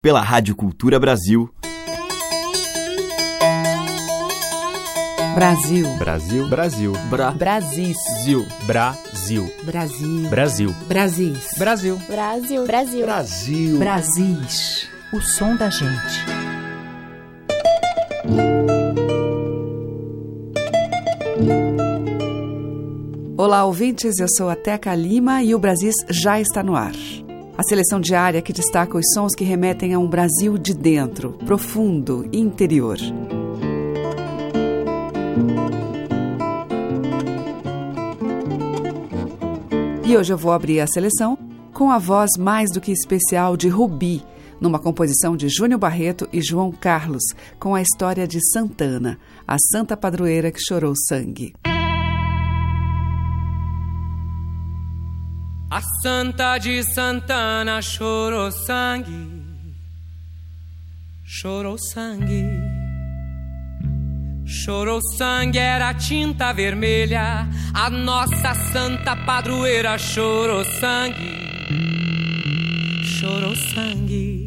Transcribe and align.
pela 0.00 0.20
Rádio 0.20 0.54
Cultura 0.54 0.98
Brasil. 1.00 1.50
Brasil. 5.34 5.88
Brasil. 5.98 6.48
Brasil. 6.48 6.92
Bra. 7.10 7.32
Brasil. 7.32 7.94
Brasil. 8.64 9.50
Brasil. 9.64 10.24
Brasil. 10.28 10.72
Brasil. 10.86 11.34
Brasil. 11.58 11.98
Brasil. 12.08 12.64
Brasil. 12.64 13.04
Brasil. 13.04 13.78
Brasis. 13.78 14.88
O 15.12 15.20
som 15.20 15.56
da 15.56 15.68
gente. 15.68 16.24
Olá, 23.36 23.64
ouvintes. 23.64 24.18
Eu 24.20 24.28
sou 24.28 24.48
a 24.48 24.54
Teca 24.54 24.94
Lima 24.94 25.42
e 25.42 25.56
o 25.56 25.58
Brasis 25.58 25.94
já 26.08 26.40
está 26.40 26.62
no 26.62 26.76
ar. 26.76 26.92
A 27.58 27.64
seleção 27.64 28.00
diária 28.00 28.40
que 28.40 28.52
destaca 28.52 28.96
os 28.96 29.04
sons 29.12 29.34
que 29.34 29.42
remetem 29.42 29.92
a 29.92 29.98
um 29.98 30.08
Brasil 30.08 30.56
de 30.56 30.72
dentro, 30.72 31.32
profundo 31.44 32.24
e 32.30 32.38
interior. 32.38 32.96
E 40.06 40.16
hoje 40.16 40.32
eu 40.32 40.38
vou 40.38 40.52
abrir 40.52 40.78
a 40.78 40.86
seleção 40.86 41.36
com 41.74 41.90
a 41.90 41.98
voz 41.98 42.30
mais 42.38 42.70
do 42.70 42.80
que 42.80 42.92
especial 42.92 43.56
de 43.56 43.68
Rubi, 43.68 44.22
numa 44.60 44.78
composição 44.78 45.36
de 45.36 45.48
Júnior 45.48 45.80
Barreto 45.80 46.28
e 46.32 46.40
João 46.40 46.70
Carlos, 46.70 47.24
com 47.58 47.74
a 47.74 47.82
história 47.82 48.28
de 48.28 48.38
Santana, 48.52 49.18
a 49.44 49.56
santa 49.72 49.96
padroeira 49.96 50.52
que 50.52 50.60
chorou 50.60 50.94
sangue. 51.08 51.54
A 55.70 55.82
Santa 56.02 56.56
de 56.56 56.82
Santana 56.82 57.82
chorou 57.82 58.50
sangue, 58.50 59.30
chorou 61.22 61.76
sangue, 61.76 62.42
chorou 64.46 64.98
sangue, 65.18 65.58
era 65.58 65.92
tinta 65.92 66.54
vermelha. 66.54 67.46
A 67.74 67.90
nossa 67.90 68.54
Santa 68.72 69.14
Padroeira 69.14 69.98
chorou 69.98 70.64
sangue, 70.64 71.36
chorou 73.04 73.54
sangue, 73.54 74.46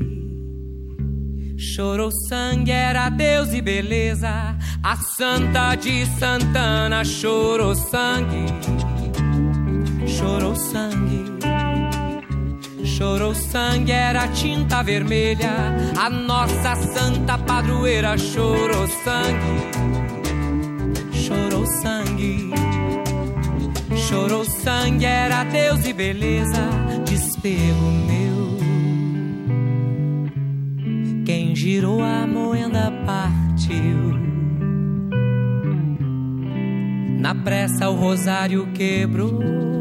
chorou 1.56 2.10
sangue, 2.28 2.72
era 2.72 3.10
Deus 3.12 3.54
e 3.54 3.62
beleza. 3.62 4.58
A 4.82 4.96
Santa 4.96 5.76
de 5.76 6.04
Santana 6.18 7.06
chorou 7.06 7.76
sangue 7.76 8.91
chorou 10.22 10.56
sangue. 10.56 11.26
Chorou 12.84 13.34
sangue, 13.34 13.92
era 13.92 14.28
tinta 14.28 14.84
vermelha. 14.84 15.52
A 15.98 16.10
nossa 16.10 16.76
santa 16.76 17.38
padroeira 17.40 18.16
chorou 18.18 18.88
sangue. 18.88 19.62
Chorou 21.12 21.66
sangue. 21.66 22.52
Chorou 24.08 24.46
sangue, 24.46 25.06
era 25.06 25.44
Deus 25.44 25.86
e 25.86 25.94
beleza. 25.94 26.70
Despego 27.06 27.92
meu. 28.08 28.58
Quem 31.26 31.56
girou 31.56 32.04
a 32.04 32.28
moenda 32.28 32.92
partiu. 33.06 34.22
Na 37.20 37.34
pressa 37.34 37.90
o 37.90 37.96
rosário 37.96 38.68
quebrou 38.74 39.81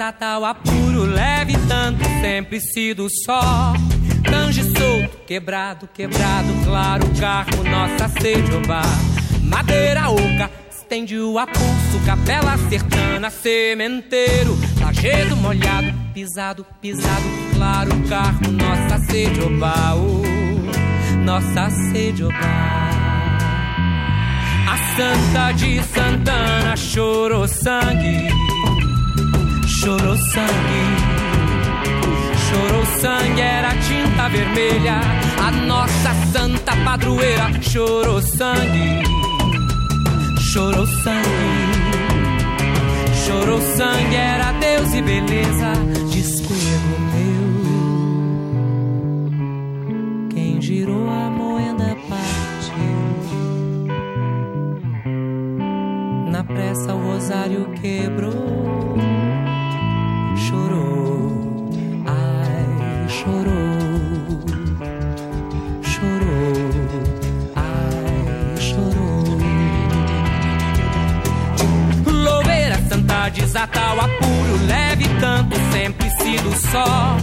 santa, 0.00 0.10
desata 0.10 0.38
o 0.38 0.44
apuro, 0.46 1.04
leve 1.04 1.54
tanto, 1.68 2.02
sempre 2.22 2.58
sido 2.58 3.06
só. 3.26 3.74
Tange 4.24 4.62
solto, 4.62 5.18
quebrado, 5.26 5.88
quebrado, 5.92 6.48
claro, 6.64 7.06
carro, 7.18 7.62
nossa 7.64 8.08
sede, 8.20 8.50
oba. 8.54 8.80
Madeira 9.42 10.08
oca, 10.08 10.50
estende 10.70 11.18
o 11.18 11.38
apulso, 11.38 12.00
capela 12.06 12.56
sertana, 12.70 13.28
sementeiro, 13.28 14.56
lajedo 14.80 15.36
molhado, 15.36 15.92
pisado, 16.14 16.64
pisado, 16.80 17.24
claro, 17.54 17.90
carro, 18.08 18.40
nossa 18.52 18.98
sede, 19.04 19.40
oba, 19.42 19.94
oh, 19.96 21.18
nossa 21.24 21.68
sede, 21.92 22.24
oba. 22.24 22.90
A 24.66 24.76
Santa 24.96 25.52
de 25.52 25.82
Santana 25.82 26.76
chorou 26.76 27.48
sangue, 27.48 28.28
chorou 29.80 30.16
sangue, 30.16 30.84
chorou 32.50 32.84
sangue, 33.00 33.40
era 33.40 33.70
tinta 33.70 34.28
vermelha. 34.28 35.00
A 35.42 35.50
nossa 35.50 36.12
Santa 36.32 36.76
Padroeira 36.84 37.50
chorou 37.62 38.20
sangue, 38.20 39.02
chorou 40.38 40.86
sangue. 40.86 41.80
Chorou 43.26 43.60
sangue, 43.60 44.16
era 44.16 44.52
Deus 44.52 44.92
e 44.92 45.00
beleza, 45.00 45.72
despego 46.12 47.00
meu. 47.14 47.40
Quem 50.28 50.60
girou 50.60 51.08
a 51.08 51.30
moeda 51.30 51.96
partiu. 52.08 52.98
Na 56.30 56.44
pressa 56.44 56.92
o 56.92 57.12
rosário 57.12 57.72
quebrou. 57.80 58.59
Desata 73.50 73.94
o 73.94 74.00
apuro, 74.00 74.64
leve 74.68 75.08
tanto, 75.20 75.56
sempre 75.72 76.08
sido 76.10 76.52
só. 76.70 77.16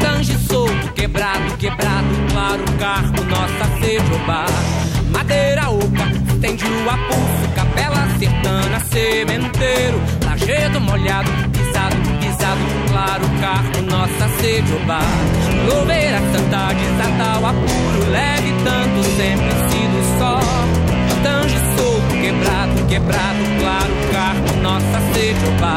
Tange 0.00 0.38
solto, 0.46 0.92
quebrado, 0.94 1.56
quebrado, 1.58 2.06
claro, 2.30 2.62
carro, 2.78 3.24
nossa 3.28 3.66
sede. 3.80 4.02
Madeira 5.10 5.70
oca, 5.70 6.06
estende 6.32 6.64
o 6.64 6.88
apulso, 6.88 7.48
capela 7.56 8.08
sertana, 8.16 8.80
sementeiro, 8.92 10.00
lajedo 10.24 10.80
molhado, 10.80 11.30
pisado, 11.50 11.96
pisado, 12.20 12.60
claro, 12.88 13.24
carro, 13.40 13.82
nossa 13.82 14.28
sede, 14.40 14.72
oba. 14.74 15.00
Louveira 15.66 16.20
santa 16.32 16.72
desata 16.74 17.48
apuro, 17.48 18.10
leve 18.12 18.52
tanto, 18.62 19.02
sempre 19.16 19.52
sido 19.68 19.98
só. 20.18 20.38
Tange 21.24 21.58
solto, 21.76 21.91
quebrado, 22.22 22.86
quebrado, 22.86 23.42
claro, 23.58 23.92
carro, 24.12 24.62
nossa 24.62 25.00
sede, 25.12 25.44
oba. 25.48 25.74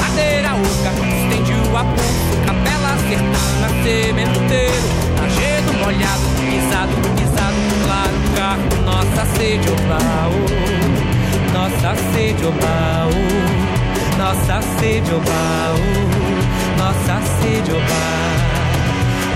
Madeira 0.00 0.54
oca, 0.54 0.90
estende 0.90 1.52
o 1.52 1.76
apulso, 1.76 2.32
capela 2.46 2.96
sertana, 3.06 3.68
sementeiro, 3.84 4.88
lajedo 5.20 5.72
molhado, 5.74 6.26
pisado, 6.40 6.94
pisado, 7.14 7.60
claro, 7.84 8.18
carro, 8.34 8.66
nossa 8.86 9.22
sede, 9.36 9.68
oba, 9.68 10.00
oh, 10.32 11.52
nossa 11.52 11.94
sede, 12.12 12.46
oba, 12.46 13.08
oh, 13.12 14.16
nossa 14.16 14.62
sede, 14.80 15.12
oba, 15.12 15.74
oh, 15.76 16.78
nossa 16.78 17.16
sede, 17.38 17.72
oba, 17.72 18.02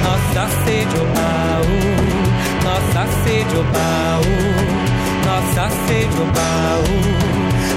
nossa 0.03 0.45
sede, 0.65 0.97
oba, 1.00 1.29
oh, 1.61 2.65
nossa 2.65 3.03
sede, 3.25 3.56
oba, 3.59 4.20
oh, 4.25 4.89
nossa 5.31 5.71
sede 5.87 6.06
global, 6.06 6.82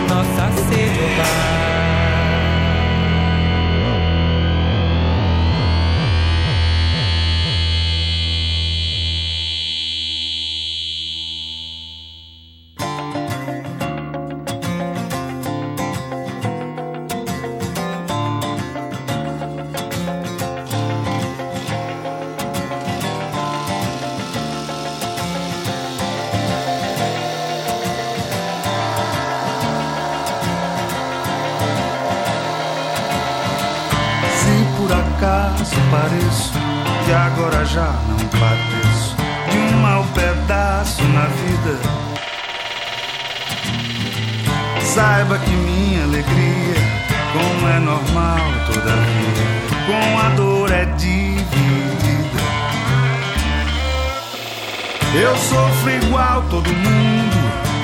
nossa 0.09 0.51
sede 0.69 0.89
global. 0.89 1.72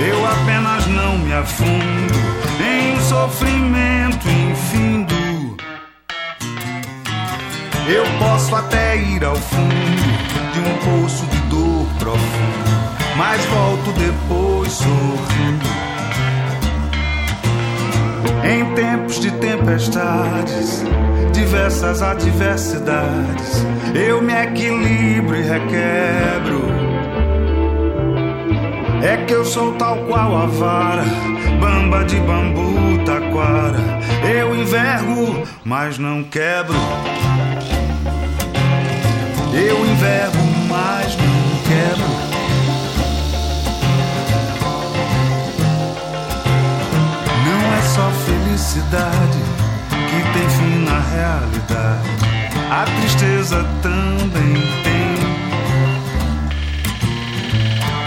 Eu 0.01 0.25
apenas 0.25 0.87
não 0.87 1.17
me 1.17 1.33
afundo 1.33 2.13
em 2.63 2.93
um 2.93 3.01
sofrimento 3.01 4.27
infindo. 4.29 5.15
Eu 7.87 8.05
posso 8.19 8.55
até 8.55 8.95
ir 8.97 9.23
ao 9.25 9.35
fundo 9.35 10.29
de 10.53 10.59
um 10.59 11.01
poço 11.01 11.25
de 11.25 11.37
dor 11.49 11.85
profundo, 11.97 13.17
mas 13.17 13.43
volto 13.45 13.91
depois 13.93 14.71
sorrindo. 14.71 15.69
Em 18.43 18.73
tempos 18.73 19.19
de 19.19 19.31
tempestades, 19.31 20.83
diversas 21.33 22.01
adversidades, 22.01 23.65
eu 23.93 24.21
me 24.21 24.33
equilibro 24.33 25.35
e 25.35 25.41
requebro. 25.41 26.78
É 29.01 29.15
que 29.25 29.33
eu 29.33 29.45
sou 29.45 29.73
tal 29.75 29.95
qual 30.07 30.35
a 30.35 30.45
vara, 30.45 31.05
bamba 31.61 32.03
de 32.03 32.17
bambu, 32.17 33.01
taquara. 33.05 33.79
Eu 34.29 34.53
envergo, 34.53 35.47
mas 35.63 35.97
não 35.97 36.21
quebro. 36.23 36.75
Eu 39.53 39.85
envergo, 39.85 40.37
mas 40.67 41.15
não 41.15 41.39
quebro. 41.63 42.09
Não 47.45 47.73
é 47.73 47.81
só 47.81 48.11
felicidade 48.25 49.39
que 50.09 50.37
tem 50.37 50.49
fim 50.49 50.83
na 50.83 50.99
realidade. 50.99 52.09
A 52.69 52.83
tristeza 52.83 53.65
também 53.81 54.61
tem. 54.83 54.88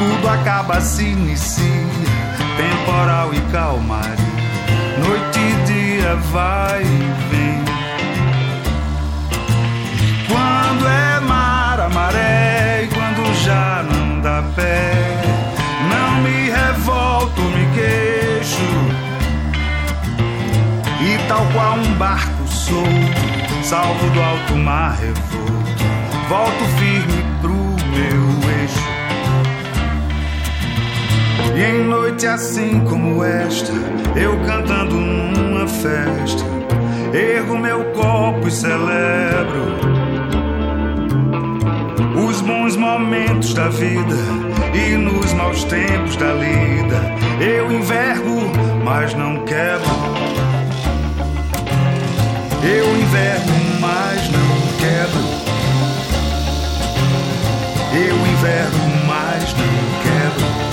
Tudo 0.03 0.29
acaba, 0.29 0.81
se 0.81 1.05
inicia, 1.05 1.65
temporal 2.57 3.33
e 3.33 3.41
calmaria. 3.53 4.19
Noite 4.99 5.39
e 5.39 5.65
dia 5.65 6.17
vai 6.33 6.83
e 6.83 7.13
vem. 7.31 7.63
Quando 10.27 10.89
é 10.89 11.21
mar, 11.21 11.79
a 11.79 11.89
maré, 11.89 12.83
e 12.83 12.89
quando 12.89 13.33
já 13.45 13.85
não 13.89 14.21
dá 14.21 14.43
pé, 14.57 14.93
não 15.89 16.21
me 16.23 16.51
revolto, 16.51 17.41
me 17.41 17.65
queixo. 17.73 18.71
E 21.01 21.29
tal 21.29 21.47
qual 21.53 21.77
um 21.77 21.95
barco 21.95 22.49
solto, 22.49 23.63
salvo 23.63 24.11
do 24.11 24.21
alto 24.21 24.57
mar 24.57 24.99
revolto, 24.99 25.85
volto 26.29 26.65
firme 26.77 27.25
pro 27.41 27.55
meu 27.97 28.32
E 31.55 31.63
em 31.63 31.85
noite 31.85 32.27
assim 32.27 32.81
como 32.81 33.23
esta, 33.23 33.73
eu 34.17 34.39
cantando 34.47 34.95
numa 34.95 35.67
festa, 35.67 36.45
ergo 37.13 37.59
meu 37.59 37.85
copo 37.93 38.49
e 38.49 38.51
celebro 38.51 39.93
os 42.33 42.41
bons 42.41 42.77
momentos 42.77 43.53
da 43.53 43.69
vida 43.69 44.17
e 44.75 44.97
nos 44.97 45.33
maus 45.35 45.65
tempos 45.65 46.17
da 46.17 46.33
lida. 46.33 47.15
Eu 47.41 47.71
envergo, 47.71 48.41
mas 48.85 49.15
não 49.15 49.45
quebro. 49.45 49.91
Eu 52.63 52.97
envergo, 52.97 53.53
mas 53.81 54.29
não 54.31 54.53
quebro. 54.79 55.43
Eu 57.93 58.17
envergo, 58.17 58.79
mas 59.07 59.55
não 59.55 59.93
quebro. 60.03 60.72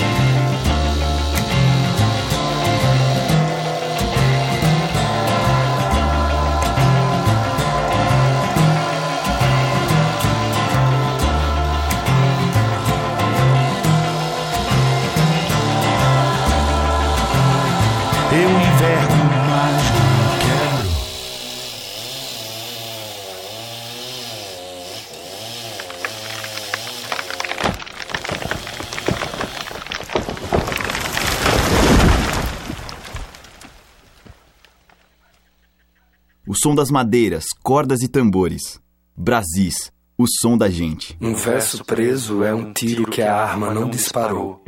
Som 36.62 36.76
das 36.76 36.92
madeiras, 36.92 37.46
cordas 37.64 38.02
e 38.02 38.08
tambores. 38.10 38.82
Brasis, 39.16 39.92
o 40.18 40.26
som 40.28 40.58
da 40.58 40.70
gente. 40.70 41.18
Um 41.22 41.34
verso 41.34 41.86
preso 41.86 42.44
é 42.44 42.54
um 42.54 42.74
tiro 42.74 43.10
que 43.10 43.22
a 43.22 43.34
arma 43.34 43.74
não 43.74 43.90
disparou, 43.90 44.62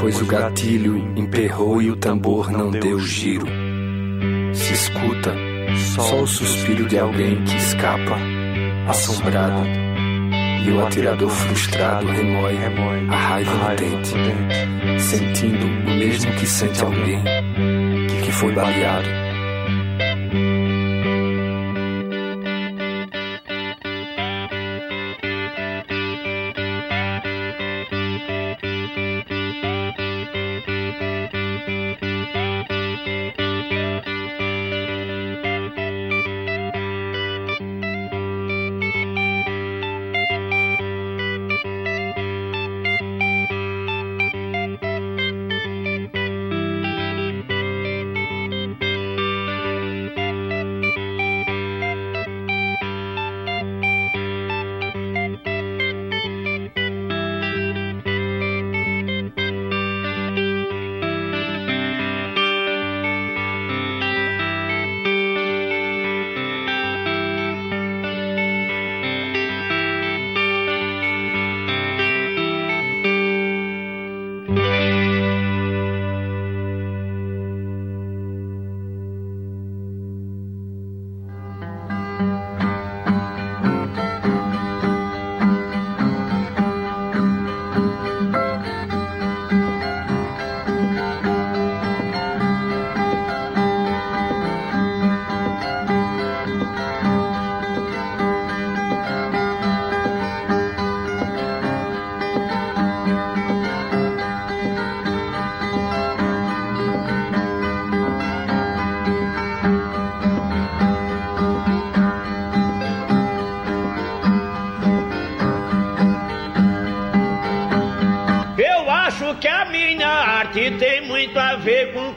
pois 0.00 0.20
o 0.20 0.26
gatilho 0.26 0.98
emperrou 1.16 1.80
e 1.80 1.90
o 1.90 1.96
tambor 1.96 2.50
não 2.50 2.70
deu 2.70 2.98
giro. 2.98 3.46
Se 4.52 4.72
escuta 4.72 5.32
só 5.94 6.22
o 6.22 6.26
suspiro 6.26 6.88
de 6.88 6.98
alguém 6.98 7.44
que 7.44 7.56
escapa, 7.56 8.16
assombrado, 8.88 9.68
e 10.66 10.70
o 10.72 10.84
atirador 10.84 11.30
frustrado 11.30 12.08
remói 12.08 12.56
a 13.08 13.16
raiva 13.16 13.52
no 13.54 13.76
dente, 13.76 15.00
sentindo 15.00 15.64
o 15.64 15.96
mesmo 15.96 16.32
que 16.32 16.46
sente 16.46 16.82
alguém 16.82 17.22
que 18.24 18.32
foi 18.32 18.52
baleado. 18.52 19.27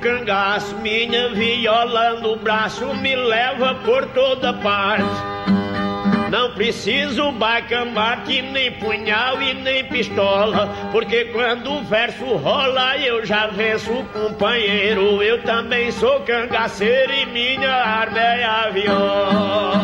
Cangaço. 0.02 0.76
Minha 0.78 1.30
viola 1.30 2.20
no 2.20 2.36
braço 2.36 2.94
me 2.96 3.16
leva 3.16 3.76
por 3.76 4.06
toda 4.08 4.52
parte. 4.54 5.06
Não 6.32 6.52
preciso 6.54 7.30
bacamarte, 7.34 8.42
nem 8.42 8.72
punhal 8.72 9.42
e 9.42 9.54
nem 9.54 9.84
pistola, 9.84 10.70
porque 10.90 11.26
quando 11.26 11.74
o 11.74 11.84
verso 11.84 12.24
rola 12.38 12.98
eu 12.98 13.26
já 13.26 13.48
venço 13.48 13.92
o 13.92 14.06
companheiro. 14.06 15.22
Eu 15.22 15.44
também 15.44 15.92
sou 15.92 16.22
cangaceiro 16.22 17.12
e 17.12 17.26
minha 17.26 17.70
arma 17.70 18.18
é 18.18 18.46
a 18.46 18.70
viola. 18.70 19.81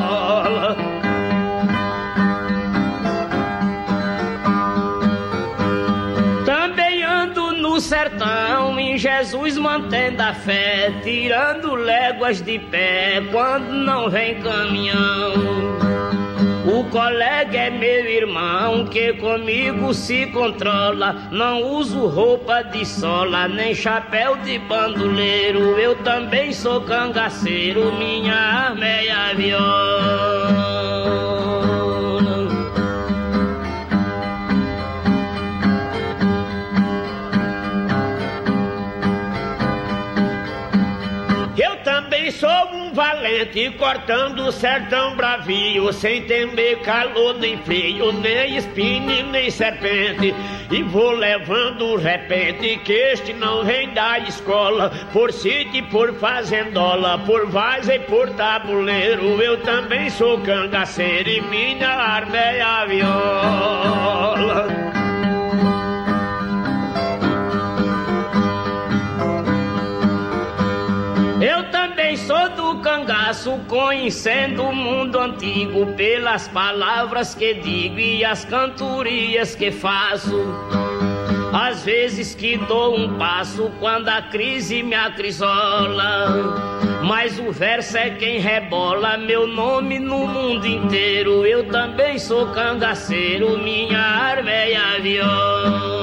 Jesus 8.98 9.58
mantendo 9.58 10.22
a 10.22 10.34
fé, 10.34 10.92
tirando 11.04 11.76
léguas 11.76 12.42
de 12.42 12.58
pé 12.58 13.22
quando 13.32 13.72
não 13.72 14.10
vem 14.10 14.42
caminhão. 14.42 15.78
O 16.68 16.84
colega 16.90 17.58
é 17.58 17.70
meu 17.70 18.06
irmão 18.06 18.86
que 18.88 19.14
comigo 19.14 19.94
se 19.94 20.26
controla. 20.28 21.30
Não 21.32 21.64
uso 21.64 22.08
roupa 22.08 22.62
de 22.62 22.86
sola, 22.86 23.48
nem 23.48 23.74
chapéu 23.74 24.36
de 24.38 24.60
bandoleiro. 24.60 25.80
Eu 25.80 25.96
também 26.04 26.52
sou 26.52 26.82
cangaceiro, 26.82 27.94
minha 27.94 28.36
arma 28.36 28.86
é 28.86 29.10
a 29.10 29.34
viola. 29.34 30.27
Valente, 42.98 43.70
cortando 43.78 44.48
o 44.48 44.52
sertão 44.52 45.16
bravio, 45.16 45.94
sem 45.94 46.24
temer 46.24 46.80
calor 46.80 47.38
nem 47.38 47.56
frio, 47.60 48.12
nem 48.12 48.58
espinho 48.58 49.28
nem 49.28 49.52
serpente. 49.52 50.34
E 50.72 50.82
vou 50.82 51.12
levando 51.12 51.96
repente, 51.96 52.78
que 52.78 52.92
este 52.92 53.34
não 53.34 53.64
vem 53.64 53.94
da 53.94 54.18
escola, 54.18 54.90
por 55.14 55.32
sítio 55.32 55.76
e 55.76 55.82
por 55.84 56.12
fazendola, 56.16 57.20
por 57.20 57.46
vaza 57.46 57.94
e 57.94 58.00
por 58.00 58.32
tabuleiro. 58.32 59.40
Eu 59.40 59.58
também 59.62 60.10
sou 60.10 60.40
cangaceiro 60.40 61.30
e 61.30 61.40
minha 61.40 61.90
arma 61.90 62.36
é 62.36 62.62
a 62.62 62.84
viola. 62.86 64.77
Cangaço, 73.38 73.60
conhecendo 73.68 74.64
o 74.64 74.76
mundo 74.76 75.20
antigo 75.20 75.86
pelas 75.94 76.48
palavras 76.48 77.36
que 77.36 77.54
digo 77.54 78.00
e 78.00 78.26
as 78.26 78.44
cantorias 78.44 79.56
que 79.56 79.72
faço. 79.72 80.44
Às 81.54 81.84
vezes 81.84 82.36
que 82.36 82.58
dou 82.58 82.98
um 82.98 83.18
passo 83.18 83.72
quando 83.80 84.10
a 84.10 84.22
crise 84.22 84.84
me 84.84 84.96
acrisola. 84.96 86.68
Mas 87.04 87.40
o 87.40 87.52
verso 87.52 87.98
é 87.98 88.10
quem 88.10 88.40
rebola 88.40 89.18
meu 89.18 89.48
nome 89.48 90.00
no 90.00 90.28
mundo 90.28 90.66
inteiro. 90.66 91.46
Eu 91.46 91.68
também 91.68 92.20
sou 92.20 92.48
cangaceiro, 92.48 93.58
minha 93.58 94.00
arma 94.00 94.52
é 94.52 94.76
a 94.76 95.00
viola. 95.00 95.97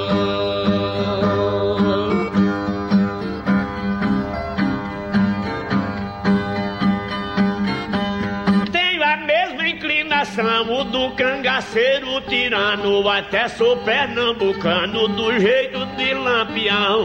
Cangaceiro 11.55 12.21
tirano, 12.23 13.09
até 13.09 13.47
sou 13.47 13.77
pernambucano 13.79 15.07
do 15.09 15.39
jeito 15.39 15.87
de 15.97 16.13
lampião. 16.13 17.05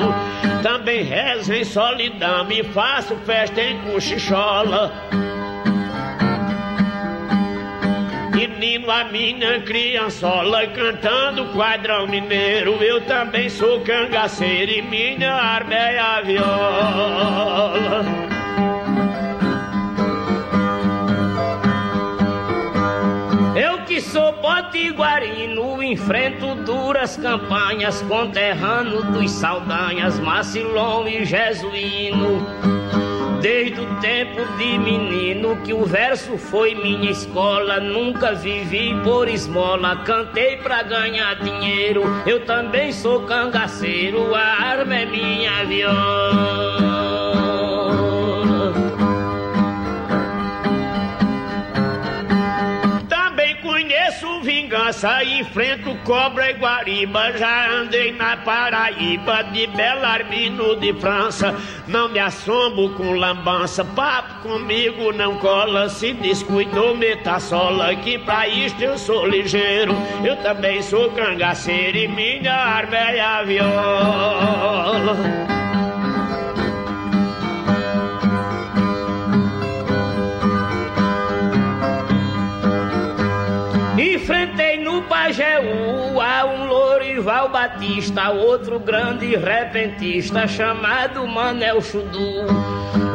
Também 0.64 1.04
rezo 1.04 1.54
em 1.54 1.64
solidão 1.64 2.50
e 2.50 2.64
faço 2.64 3.16
festa 3.18 3.62
em 3.62 3.78
cochichola. 3.82 4.92
Menino 8.34 8.90
a 8.90 9.04
minha 9.04 9.62
criançola 9.62 10.66
cantando 10.68 11.46
quadrão 11.54 12.08
mineiro. 12.08 12.82
Eu 12.82 13.02
também 13.02 13.50
sou 13.50 13.82
cangaceiro 13.82 14.72
e 14.72 14.82
minha 14.82 15.32
arma 15.32 15.76
é 15.76 16.00
a 16.00 16.22
viola. 16.22 18.06
Sou 24.02 24.34
potiguarino, 24.34 25.82
enfrento 25.82 26.56
duras 26.64 27.18
campanhas, 27.18 28.02
conterrâneo 28.04 29.04
dos 29.12 29.32
Saldanhas, 29.32 30.20
Macilon 30.20 31.08
e 31.08 31.26
Jesuíno. 31.26 32.46
Desde 33.42 33.80
o 33.80 33.96
tempo 34.02 34.46
de 34.58 34.78
menino 34.78 35.56
que 35.64 35.74
o 35.74 35.86
verso 35.86 36.38
foi 36.38 36.76
minha 36.76 37.10
escola, 37.10 37.80
nunca 37.80 38.34
vivi 38.34 38.94
por 39.04 39.30
esmola, 39.30 39.96
cantei 40.04 40.58
pra 40.58 40.84
ganhar 40.84 41.36
dinheiro. 41.36 42.04
Eu 42.26 42.46
também 42.46 42.92
sou 42.92 43.22
cangaceiro, 43.22 44.36
a 44.36 44.42
arma 44.42 44.96
é 44.96 45.06
minha 45.06 45.64
viola. 45.66 46.89
Enfrento 55.24 55.96
cobra 56.04 56.50
e 56.50 56.54
guariba. 56.54 57.32
Já 57.38 57.70
andei 57.72 58.12
na 58.12 58.38
Paraíba, 58.38 59.44
de 59.44 59.68
Belarmino 59.68 60.76
de 60.78 60.94
França. 60.94 61.56
Não 61.88 62.10
me 62.10 62.20
assombro 62.20 62.90
com 62.96 63.12
lambança, 63.12 63.84
papo 63.84 64.48
comigo 64.48 65.12
não 65.14 65.38
cola. 65.38 65.90
Se 65.90 66.14
descuidou, 66.14 66.96
meta 66.96 67.40
sola, 67.40 67.96
que 67.96 68.18
pra 68.20 68.48
isto 68.48 68.82
eu 68.84 68.98
sou 68.98 69.28
ligeiro. 69.28 69.96
Eu 70.24 70.36
também 70.38 70.82
sou 70.82 71.12
cangaceiro 71.12 71.98
e 71.98 72.08
minha 72.08 72.54
arma 72.54 72.96
é 72.96 73.20
a 73.20 73.44
viola. 73.44 75.16
Pajeú 85.30 86.20
a 86.20 86.44
um 86.44 86.66
Lorival 86.66 87.50
Batista, 87.50 88.32
outro 88.32 88.80
grande 88.80 89.36
repentista 89.36 90.48
chamado 90.48 91.28
Manel 91.28 91.80
Chudu. 91.84 92.48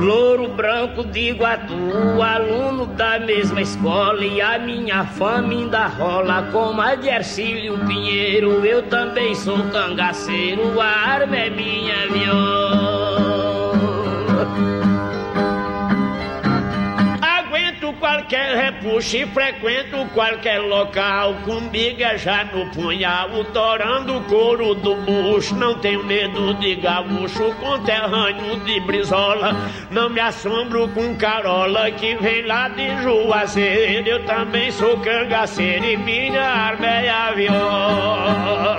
Louro 0.00 0.46
branco 0.46 1.02
de 1.02 1.30
Iguatu, 1.30 2.22
aluno 2.22 2.86
da 2.86 3.18
mesma 3.18 3.60
escola 3.62 4.24
e 4.24 4.40
a 4.40 4.60
minha 4.60 5.04
fama 5.04 5.48
ainda 5.48 5.88
rola 5.88 6.48
como 6.52 6.80
a 6.80 6.94
de 6.94 7.08
Ercílio 7.08 7.84
Pinheiro. 7.84 8.64
Eu 8.64 8.84
também 8.84 9.34
sou 9.34 9.58
cangaceiro, 9.70 10.80
a 10.80 10.86
arma 10.86 11.36
é 11.36 11.50
minha 11.50 12.06
viola. 12.12 13.74
Qualquer 18.34 18.56
repuxo 18.56 19.26
frequento 19.28 20.04
qualquer 20.12 20.58
local. 20.58 21.34
Comigo 21.44 22.02
é 22.02 22.18
já 22.18 22.44
no 22.44 22.68
punhal, 22.70 23.44
torando 23.52 24.16
o 24.16 24.24
couro 24.24 24.74
do 24.74 24.96
bucho. 24.96 25.54
Não 25.54 25.78
tenho 25.78 26.04
medo 26.04 26.52
de 26.54 26.74
gaúcho, 26.74 27.54
conterrâneo 27.60 28.58
de 28.60 28.80
brisola. 28.80 29.54
Não 29.90 30.10
me 30.10 30.18
assombro 30.20 30.88
com 30.88 31.14
carola 31.14 31.88
que 31.92 32.16
vem 32.16 32.44
lá 32.44 32.68
de 32.68 33.02
Juazeiro. 33.02 34.08
Eu 34.08 34.24
também 34.24 34.72
sou 34.72 34.98
cangaceiro 34.98 35.84
e 35.84 35.96
minha 35.96 36.42
arma 36.42 36.86
é 36.86 37.08
a 37.08 37.30
viola. 37.30 38.74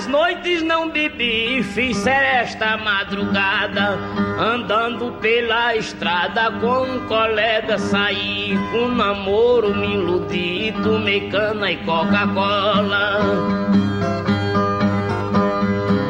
Quantas 0.00 0.06
noites 0.06 0.62
não 0.62 0.88
bebi 0.88 1.58
e 1.58 1.62
fiz 1.62 1.98
seresta 1.98 2.78
madrugada, 2.78 3.98
andando 4.38 5.12
pela 5.20 5.76
estrada 5.76 6.50
com 6.52 6.84
um 6.84 7.06
colega 7.06 7.78
saí, 7.78 8.58
com 8.72 8.88
namoro 8.88 9.76
me 9.76 9.96
iludi, 9.96 10.72
tomei 10.82 11.28
cana 11.28 11.70
e 11.70 11.76
Coca-Cola. 11.84 13.20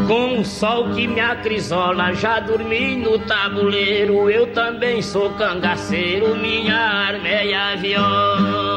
Com 0.06 0.38
o 0.38 0.44
sol 0.44 0.90
que 0.90 1.08
me 1.08 1.20
acrisola, 1.20 2.12
já 2.14 2.38
dormi 2.38 2.94
no 2.94 3.18
tabuleiro. 3.18 4.30
Eu 4.30 4.52
também 4.52 5.02
sou 5.02 5.30
cangaceiro, 5.30 6.36
minha 6.36 6.76
arma 6.76 7.26
é 7.26 7.54
a 7.54 7.74
viola. 7.74 8.69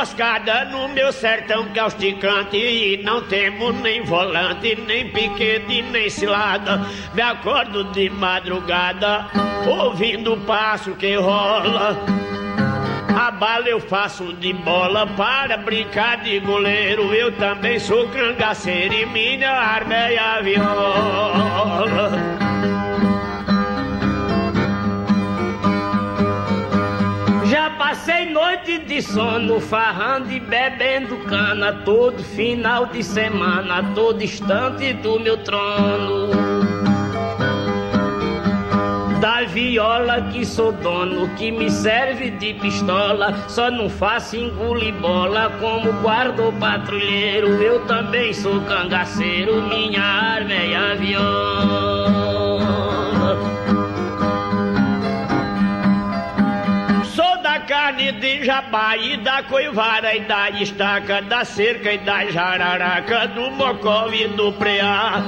Emboscada 0.00 0.64
no 0.64 0.88
meu 0.88 1.12
sertão 1.12 1.68
causticante 1.74 2.56
e 2.56 3.02
não 3.02 3.22
temos 3.24 3.74
nem 3.82 4.02
volante, 4.02 4.74
nem 4.86 5.10
piquete, 5.10 5.82
nem 5.82 6.08
cilada. 6.08 6.86
Me 7.12 7.20
acordo 7.20 7.84
de 7.92 8.08
madrugada, 8.08 9.26
ouvindo 9.68 10.32
o 10.32 10.40
passo 10.40 10.94
que 10.94 11.16
rola. 11.16 11.98
A 13.14 13.30
bala 13.30 13.68
eu 13.68 13.78
faço 13.78 14.32
de 14.32 14.54
bola 14.54 15.06
para 15.06 15.58
brincar 15.58 16.22
de 16.22 16.40
goleiro. 16.40 17.12
Eu 17.12 17.32
também 17.32 17.78
sou 17.78 18.08
cangaceiro 18.08 18.94
e 18.94 19.04
minha 19.04 19.50
arma 19.50 19.94
é 19.94 20.42
viola. 20.42 22.49
Passei 27.90 28.24
noite 28.26 28.78
de 28.78 29.02
sono, 29.02 29.58
farrando 29.58 30.30
e 30.30 30.38
bebendo 30.38 31.16
cana, 31.24 31.72
todo 31.84 32.22
final 32.22 32.86
de 32.86 33.02
semana, 33.02 33.82
todo 33.96 34.22
instante 34.22 34.92
do 34.92 35.18
meu 35.18 35.36
trono. 35.38 36.30
Da 39.20 39.42
viola 39.42 40.22
que 40.30 40.46
sou 40.46 40.70
dono, 40.70 41.34
que 41.34 41.50
me 41.50 41.68
serve 41.68 42.30
de 42.30 42.54
pistola, 42.54 43.34
só 43.48 43.68
não 43.68 43.90
faço 43.90 44.36
engolir 44.36 44.94
bola 44.94 45.50
como 45.58 45.92
guarda 45.94 46.44
o 46.44 46.52
patrulheiro. 46.52 47.60
Eu 47.60 47.84
também 47.86 48.32
sou 48.32 48.60
cangaceiro, 48.66 49.62
minha 49.62 50.00
arma 50.00 50.52
é 50.52 50.76
a 50.76 50.94
viola. 50.94 52.40
Carne 57.90 58.12
de 58.12 58.44
jabá 58.44 58.96
e 58.96 59.16
da 59.16 59.42
coivara 59.42 60.14
e 60.14 60.20
da 60.20 60.48
estaca, 60.50 61.20
da 61.22 61.44
cerca 61.44 61.92
e 61.92 61.98
da 61.98 62.24
jararaca, 62.26 63.26
do 63.28 63.50
mocó 63.50 64.08
e 64.12 64.28
do 64.28 64.52
preá. 64.52 65.24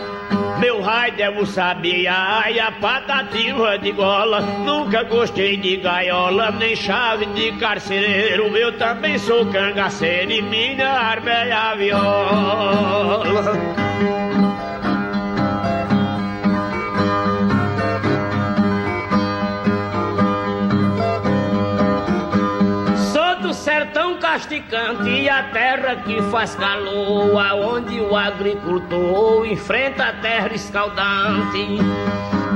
Meu 0.60 0.80
raio 0.80 1.16
devo 1.16 1.44
sabiá 1.44 2.44
e 2.48 2.60
a 2.60 2.70
patativa 2.70 3.76
de 3.78 3.90
gola. 3.90 4.40
Nunca 4.40 5.02
gostei 5.02 5.56
de 5.56 5.78
gaiola, 5.78 6.52
nem 6.52 6.76
chave 6.76 7.26
de 7.26 7.50
carcereiro. 7.58 8.56
Eu 8.56 8.78
também 8.78 9.18
sou 9.18 9.44
cangaceiro 9.46 10.30
e 10.30 10.40
minha 10.40 10.88
arma 10.88 11.30
é 11.30 11.52
a 11.52 11.74
viola. 11.74 13.52
A 25.42 25.50
terra 25.50 25.96
que 25.96 26.22
faz 26.30 26.54
calor, 26.54 27.36
aonde 27.36 28.00
o 28.00 28.16
agricultor 28.16 29.44
enfrenta 29.44 30.04
a 30.04 30.12
terra 30.12 30.54
escaldante. 30.54 31.78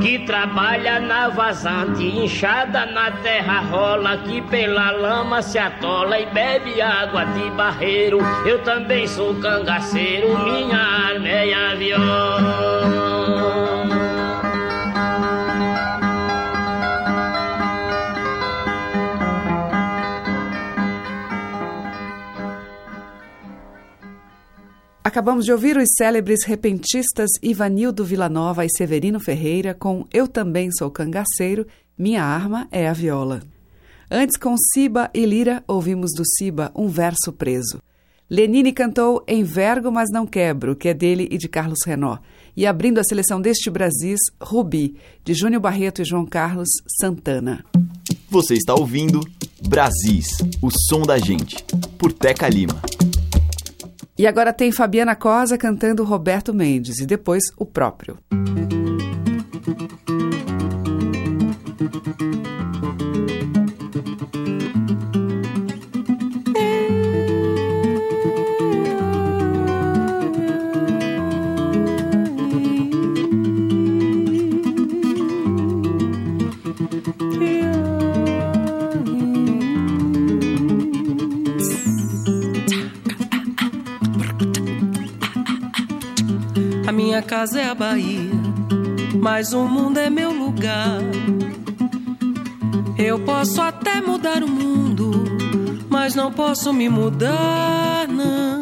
Que 0.00 0.20
trabalha 0.20 1.00
na 1.00 1.28
vazante, 1.28 2.04
inchada 2.04 2.86
na 2.86 3.10
terra 3.10 3.60
rola, 3.60 4.18
que 4.18 4.40
pela 4.42 4.92
lama 4.92 5.42
se 5.42 5.58
atola 5.58 6.20
e 6.20 6.26
bebe 6.26 6.80
água 6.80 7.24
de 7.24 7.50
barreiro. 7.50 8.20
Eu 8.46 8.62
também 8.62 9.08
sou 9.08 9.34
cangaceiro, 9.36 10.38
minha 10.44 10.78
arma 10.78 11.28
é 11.28 11.54
a 11.54 11.74
viola. 11.74 13.05
Acabamos 25.06 25.44
de 25.44 25.52
ouvir 25.52 25.76
os 25.76 25.86
célebres 25.96 26.44
repentistas 26.44 27.30
Ivanildo 27.40 28.04
Villanova 28.04 28.64
e 28.64 28.68
Severino 28.68 29.20
Ferreira 29.20 29.72
com 29.72 30.04
Eu 30.12 30.26
Também 30.26 30.68
Sou 30.72 30.90
Cangaceiro, 30.90 31.64
Minha 31.96 32.24
Arma 32.24 32.66
é 32.72 32.88
a 32.88 32.92
Viola. 32.92 33.40
Antes, 34.10 34.36
com 34.36 34.56
Siba 34.56 35.08
e 35.14 35.24
Lira, 35.24 35.62
ouvimos 35.68 36.10
do 36.10 36.24
Siba 36.26 36.72
um 36.74 36.88
verso 36.88 37.32
preso. 37.32 37.80
Lenine 38.28 38.72
cantou 38.72 39.22
Envergo, 39.28 39.92
mas 39.92 40.10
não 40.12 40.26
quebro, 40.26 40.74
que 40.74 40.88
é 40.88 40.94
dele 40.94 41.28
e 41.30 41.38
de 41.38 41.48
Carlos 41.48 41.84
Renó. 41.86 42.18
E 42.56 42.66
abrindo 42.66 42.98
a 42.98 43.04
seleção 43.04 43.40
deste 43.40 43.70
Brasis, 43.70 44.18
Rubi, 44.42 44.96
de 45.22 45.34
Júnior 45.34 45.62
Barreto 45.62 46.02
e 46.02 46.04
João 46.04 46.26
Carlos 46.26 46.68
Santana. 47.00 47.64
Você 48.28 48.54
está 48.54 48.74
ouvindo 48.74 49.20
Brasis, 49.68 50.38
o 50.60 50.68
som 50.90 51.02
da 51.02 51.16
gente, 51.16 51.64
por 51.96 52.12
Teca 52.12 52.48
Lima. 52.48 52.82
E 54.18 54.26
agora 54.26 54.52
tem 54.52 54.72
Fabiana 54.72 55.14
Cosa 55.14 55.58
cantando 55.58 56.04
Roberto 56.04 56.54
Mendes 56.54 56.98
e 56.98 57.06
depois 57.06 57.44
o 57.58 57.66
próprio. 57.66 58.18
Casa 87.22 87.60
é 87.60 87.68
a 87.68 87.74
Bahia, 87.74 88.30
mas 89.20 89.52
o 89.52 89.64
mundo 89.64 89.98
é 89.98 90.10
meu 90.10 90.32
lugar. 90.32 91.00
Eu 92.98 93.20
posso 93.20 93.60
até 93.60 94.00
mudar 94.00 94.42
o 94.42 94.48
mundo, 94.48 95.24
mas 95.88 96.14
não 96.14 96.32
posso 96.32 96.72
me 96.72 96.88
mudar, 96.88 98.08
não. 98.08 98.60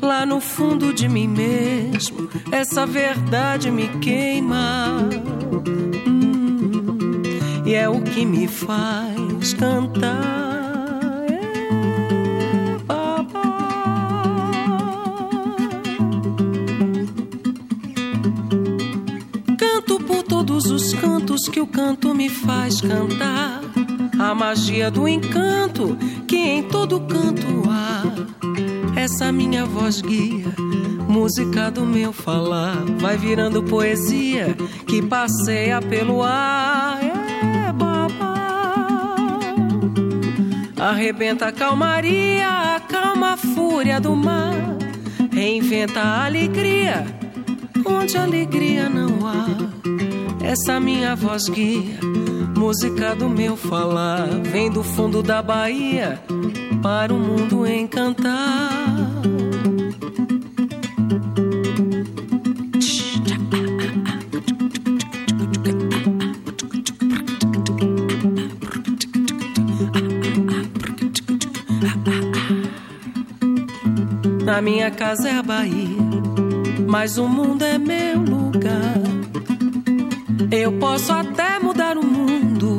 Lá 0.00 0.24
no 0.24 0.40
fundo 0.40 0.92
de 0.94 1.08
mim 1.08 1.28
mesmo, 1.28 2.28
essa 2.50 2.86
verdade 2.86 3.70
me 3.70 3.88
queima. 3.98 5.08
Hum, 6.06 7.22
e 7.66 7.74
é 7.74 7.88
o 7.88 8.00
que 8.00 8.24
me 8.24 8.48
faz 8.48 9.52
cantar. 9.54 10.47
Que 21.58 21.62
o 21.62 21.66
canto 21.66 22.14
me 22.14 22.28
faz 22.28 22.80
cantar. 22.80 23.60
A 24.16 24.32
magia 24.32 24.92
do 24.92 25.08
encanto 25.08 25.98
que 26.28 26.36
em 26.36 26.62
todo 26.62 27.00
canto 27.00 27.64
há. 27.68 28.04
Essa 28.96 29.32
minha 29.32 29.66
voz 29.66 30.00
guia, 30.00 30.54
música 31.08 31.68
do 31.68 31.84
meu 31.84 32.12
falar. 32.12 32.76
Vai 33.00 33.16
virando 33.16 33.60
poesia 33.64 34.56
que 34.86 35.02
passeia 35.02 35.82
pelo 35.82 36.22
ar. 36.22 37.00
É 37.02 37.72
babá. 37.72 39.36
Arrebenta 40.78 41.48
a 41.48 41.52
calmaria, 41.52 42.76
acalma 42.76 43.32
a 43.32 43.36
fúria 43.36 44.00
do 44.00 44.14
mar. 44.14 44.54
Reinventa 45.32 46.00
a 46.02 46.26
alegria, 46.26 47.04
onde 47.84 48.16
alegria 48.16 48.88
não 48.88 49.26
há 49.26 49.77
essa 50.48 50.80
minha 50.80 51.14
voz 51.14 51.46
guia, 51.46 52.00
música 52.56 53.14
do 53.14 53.28
meu 53.28 53.54
falar, 53.54 54.26
vem 54.44 54.70
do 54.70 54.82
fundo 54.82 55.22
da 55.22 55.42
Bahia 55.42 56.18
para 56.82 57.12
o 57.12 57.18
mundo 57.18 57.66
encantar. 57.66 58.70
Na 74.46 74.62
minha 74.62 74.90
casa 74.90 75.28
é 75.28 75.34
a 75.34 75.42
Bahia, 75.42 75.98
mas 76.88 77.18
o 77.18 77.28
mundo 77.28 77.62
é 77.66 77.76
meu 77.76 78.22
lugar. 78.22 79.17
Eu 80.50 80.72
posso 80.78 81.12
até 81.12 81.58
mudar 81.58 81.96
o 81.98 82.04
mundo, 82.04 82.78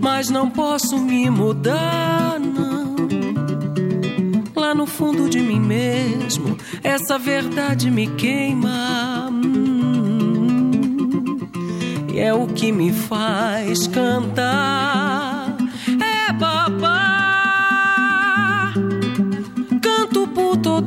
mas 0.00 0.30
não 0.30 0.50
posso 0.50 0.98
me 0.98 1.30
mudar, 1.30 2.38
não. 2.38 2.96
Lá 4.54 4.74
no 4.74 4.86
fundo 4.86 5.28
de 5.28 5.40
mim 5.40 5.60
mesmo, 5.60 6.56
essa 6.82 7.18
verdade 7.18 7.90
me 7.90 8.06
queima. 8.06 9.28
Hum, 9.30 10.70
e 12.12 12.18
é 12.18 12.34
o 12.34 12.46
que 12.46 12.70
me 12.72 12.92
faz 12.92 13.86
cantar. 13.86 15.56
É 16.00 16.32
babá. 16.32 17.16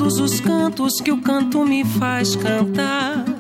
todos 0.10 0.20
os 0.20 0.40
cantos 0.40 1.00
que 1.02 1.12
o 1.12 1.22
canto 1.22 1.66
me 1.66 1.86
faz 1.86 2.36
cantar. 2.36 3.39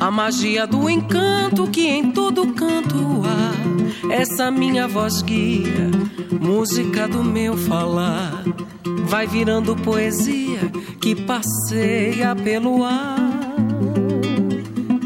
A 0.00 0.10
magia 0.10 0.66
do 0.66 0.88
encanto 0.88 1.68
que 1.68 1.86
em 1.86 2.10
todo 2.10 2.54
canto 2.54 3.20
há. 3.22 4.10
Essa 4.10 4.50
minha 4.50 4.88
voz 4.88 5.20
guia, 5.20 5.90
música 6.40 7.06
do 7.06 7.22
meu 7.22 7.54
falar. 7.54 8.42
Vai 9.04 9.26
virando 9.26 9.76
poesia 9.76 10.72
que 11.02 11.14
passeia 11.14 12.34
pelo 12.34 12.82
ar. 12.82 13.54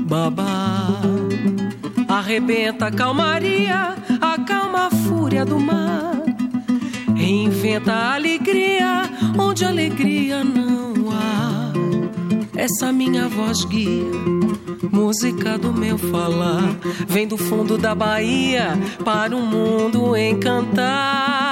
Babá, 0.07 1.01
arrebenta 2.07 2.87
a 2.87 2.93
calmaria, 2.93 3.97
acalma 4.21 4.87
a 4.87 4.91
fúria 4.91 5.45
do 5.45 5.59
mar. 5.59 6.23
Reinventa 7.17 7.93
a 7.93 8.15
alegria 8.15 9.11
onde 9.37 9.65
alegria 9.65 10.45
não 10.45 11.11
há. 11.11 11.73
Essa 12.55 12.93
minha 12.93 13.29
voz 13.29 13.65
guia 13.65 14.45
música 14.91 15.59
do 15.59 15.73
meu 15.73 15.99
falar 15.99 16.77
vem 17.07 17.27
do 17.27 17.37
fundo 17.37 17.77
da 17.79 17.95
Bahia 17.95 18.79
para 19.05 19.37
o 19.37 19.41
mundo 19.41 20.17
encantar. 20.17 21.44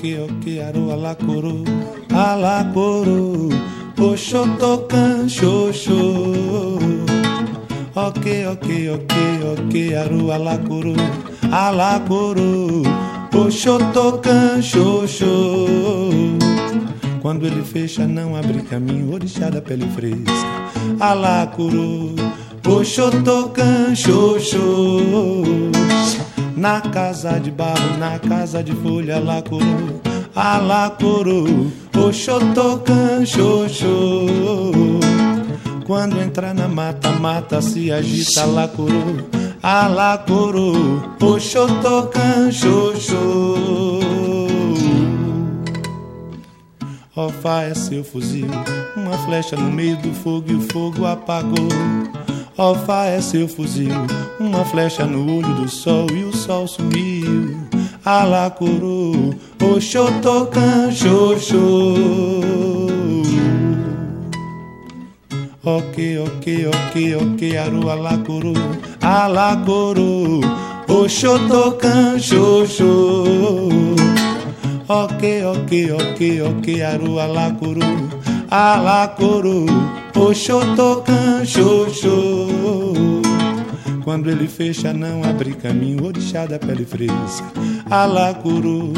Oki 0.00 0.16
oki 0.16 0.54
aru 0.64 0.84
alakuru 0.96 1.60
alakuru 2.08 3.52
oxotocan 4.00 5.28
xoxo 5.28 6.00
oki 7.94 8.36
oki 8.52 8.78
oki 8.96 9.26
oki 9.52 9.84
aru 10.02 10.32
alakuru 10.32 10.96
alakuru 11.52 12.80
oxotocan 13.36 14.64
xoxo 14.64 15.36
quando 17.20 17.44
ele 17.46 17.62
fecha 17.62 18.06
não 18.06 18.34
abre 18.34 18.62
caminho 18.70 19.12
orixá 19.12 19.50
da 19.50 19.60
pele 19.60 19.84
fresca. 19.94 20.56
Alakuru 20.98 22.16
oxotocan 22.64 23.94
xoxo 23.94 24.64
na 26.60 26.78
casa 26.82 27.40
de 27.40 27.50
barro, 27.50 27.96
na 27.96 28.18
casa 28.18 28.62
de 28.62 28.72
folha, 28.72 29.18
lacuru, 29.18 29.98
alacuru, 30.36 31.72
oxotocan, 31.96 33.24
xoxô. 33.24 34.26
Quando 35.86 36.20
entra 36.20 36.52
na 36.52 36.68
mata, 36.68 37.12
mata 37.12 37.62
se 37.62 37.90
agita, 37.90 38.44
lacuru, 38.44 39.26
alacuru, 39.62 41.02
oxotocan, 41.18 42.52
xoxô. 42.52 43.56
Ofá 47.16 47.62
é 47.62 47.74
seu 47.74 48.04
fuzil, 48.04 48.48
uma 48.94 49.16
flecha 49.24 49.56
no 49.56 49.72
meio 49.72 49.96
do 49.96 50.12
fogo 50.12 50.50
e 50.50 50.54
o 50.56 50.60
fogo 50.60 51.06
apagou. 51.06 51.68
Alfa 52.60 53.06
é 53.06 53.22
seu 53.22 53.48
fuzil, 53.48 53.88
uma 54.38 54.62
flecha 54.66 55.06
no 55.06 55.38
olho 55.38 55.54
do 55.54 55.66
sol 55.66 56.06
e 56.10 56.24
o 56.24 56.36
sol 56.36 56.68
sumiu. 56.68 57.56
Alacuru, 58.04 59.34
Oxotocan, 59.62 60.92
Xoxô. 60.92 61.94
Ok, 65.64 66.18
ok, 66.18 66.66
ok, 66.66 67.16
ok, 67.16 67.56
aru, 67.56 67.88
alacuru, 67.88 68.52
alacuru, 69.00 70.42
Oxotocan, 70.86 72.18
Xoxô. 72.18 73.24
Ok, 74.86 75.44
ok, 75.46 75.92
ok, 75.92 76.42
ok, 76.42 76.82
aru, 76.82 77.18
alacuru, 77.20 78.19
alacuru. 78.50 79.66
Oxotocan, 80.14 81.44
xoxô. 81.46 82.48
Quando 84.04 84.28
ele 84.28 84.48
fecha, 84.48 84.92
não 84.92 85.22
abre 85.24 85.52
caminho, 85.52 86.04
orixá 86.04 86.44
da 86.46 86.58
pele 86.58 86.84
fresca. 86.84 87.46
Alacuru, 87.88 88.92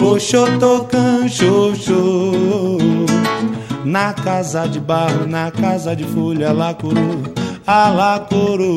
Oxotocan, 0.00 1.26
xoxô. 1.28 2.32
Na 3.84 4.12
casa 4.12 4.66
de 4.66 4.78
barro, 4.78 5.26
na 5.26 5.50
casa 5.50 5.96
de 5.96 6.04
folha, 6.04 6.50
alacuru, 6.50 7.22
alacuru, 7.66 8.76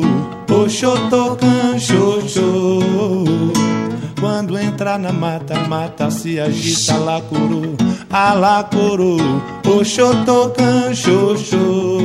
Oxotocan, 0.50 1.78
xoxô. 1.78 2.80
Quando 4.22 4.56
entra 4.56 4.96
na 4.98 5.12
mata, 5.12 5.58
mata 5.66 6.08
se 6.08 6.38
agita, 6.38 6.94
alacuru, 6.94 7.76
alacuru, 8.08 9.16
oxotocan, 9.66 10.94
xoxô. 10.94 11.98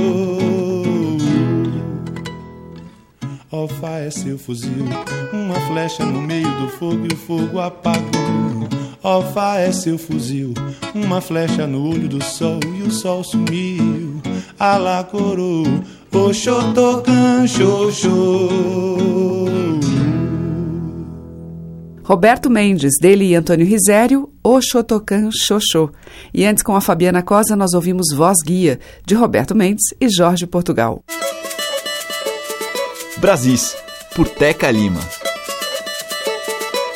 Alfa 3.51 3.99
é 3.99 4.10
seu 4.10 4.39
fuzil, 4.39 4.88
uma 5.32 5.60
flecha 5.67 6.03
no 6.03 6.19
meio 6.19 6.49
do 6.58 6.67
fogo 6.69 7.06
e 7.06 7.13
o 7.13 7.17
fogo 7.17 7.60
apagou. 7.60 8.67
Alfa 9.03 9.60
é 9.60 9.71
seu 9.71 9.99
fuzil, 9.99 10.56
uma 10.95 11.21
flecha 11.21 11.67
no 11.67 11.88
olho 11.88 12.10
do 12.10 12.23
sol 12.23 12.60
e 12.80 12.82
o 12.82 12.89
sol 12.89 13.23
sumiu. 13.23 14.19
Alacuru, 14.58 15.84
oxotocan, 16.12 17.45
xoxô. 17.45 19.46
Roberto 22.08 22.50
Mendes, 22.50 22.93
dele 23.02 23.26
e 23.26 23.36
Antônio 23.36 23.65
Risério, 23.65 24.30
Oxotocan 24.41 25.30
Xoxô. 25.30 25.89
E 26.34 26.46
antes, 26.46 26.63
com 26.63 26.74
a 26.74 26.80
Fabiana 26.80 27.22
Cosa, 27.22 27.54
nós 27.54 27.74
ouvimos 27.74 28.15
Voz 28.15 28.38
Guia, 28.46 28.80
de 29.06 29.13
Roberto 29.13 29.54
Mendes 29.54 29.84
e 30.00 30.08
Jorge 30.08 30.48
Portugal. 30.48 31.04
Brasis, 33.17 33.76
por 34.15 34.26
Teca 34.30 34.72
Lima. 34.72 35.02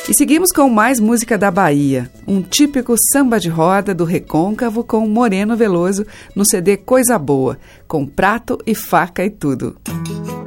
E 0.08 0.14
seguimos 0.14 0.50
com 0.50 0.70
mais 0.70 0.98
música 0.98 1.36
da 1.36 1.50
Bahia, 1.50 2.10
um 2.26 2.40
típico 2.40 2.94
samba 3.12 3.38
de 3.38 3.50
roda 3.50 3.94
do 3.94 4.04
Recôncavo 4.04 4.82
com 4.82 5.06
Moreno 5.06 5.54
Veloso 5.58 6.06
no 6.34 6.46
CD 6.46 6.78
Coisa 6.78 7.18
Boa, 7.18 7.58
com 7.86 8.06
prato 8.06 8.58
e 8.66 8.74
faca 8.74 9.22
e 9.22 9.28
tudo. 9.28 9.76
passa 9.84 10.41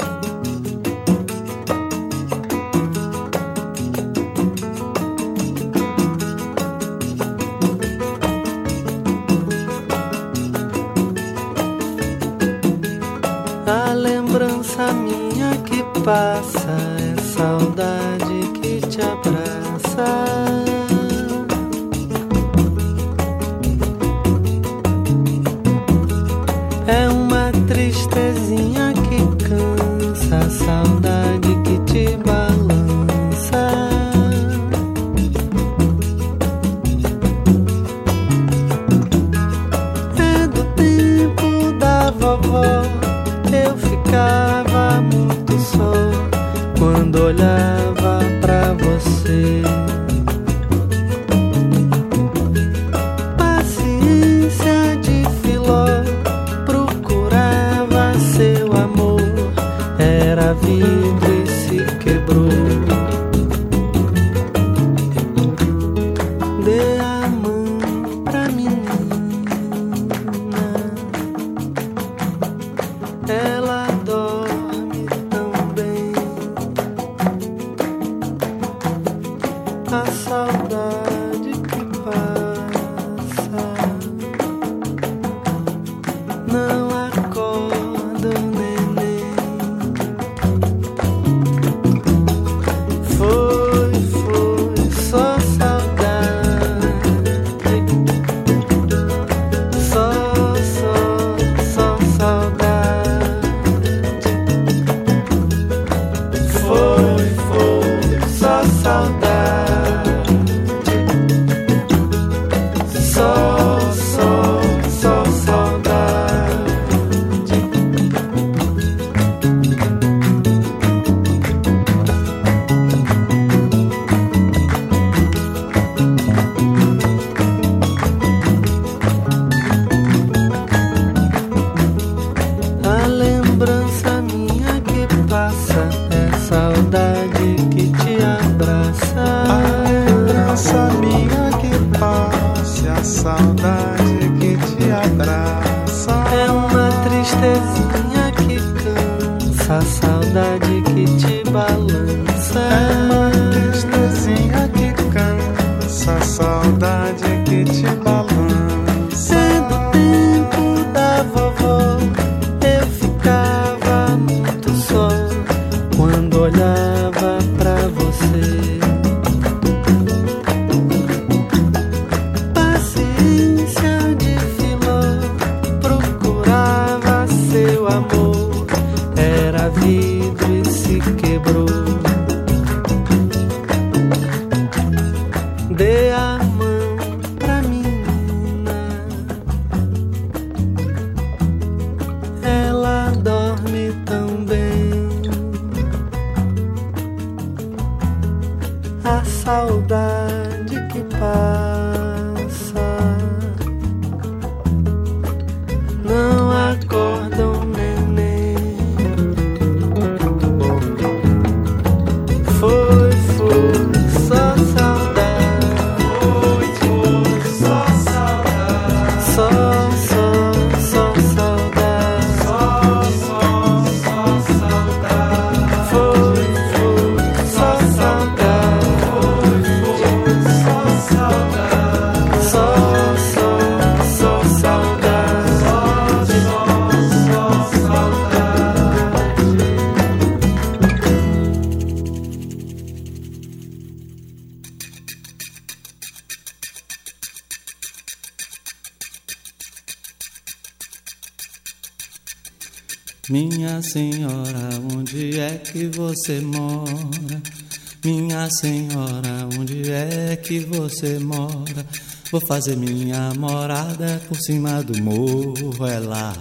Minha 258.06 258.48
senhora, 258.62 259.50
onde 259.58 259.92
é 259.92 260.36
que 260.36 260.60
você 260.60 261.18
mora? 261.18 261.84
Vou 262.32 262.40
fazer 262.48 262.78
minha 262.78 263.34
morada 263.34 264.22
por 264.28 264.38
cima 264.38 264.84
do 264.84 265.02
morro, 265.02 265.88
é 265.88 265.98
lá. 265.98 266.34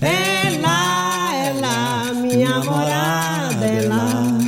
É 0.00 0.58
lá, 0.62 1.34
é 1.34 1.52
lá, 1.60 2.12
minha 2.14 2.60
morada 2.60 3.66
é 3.66 3.86
lá. 3.86 4.38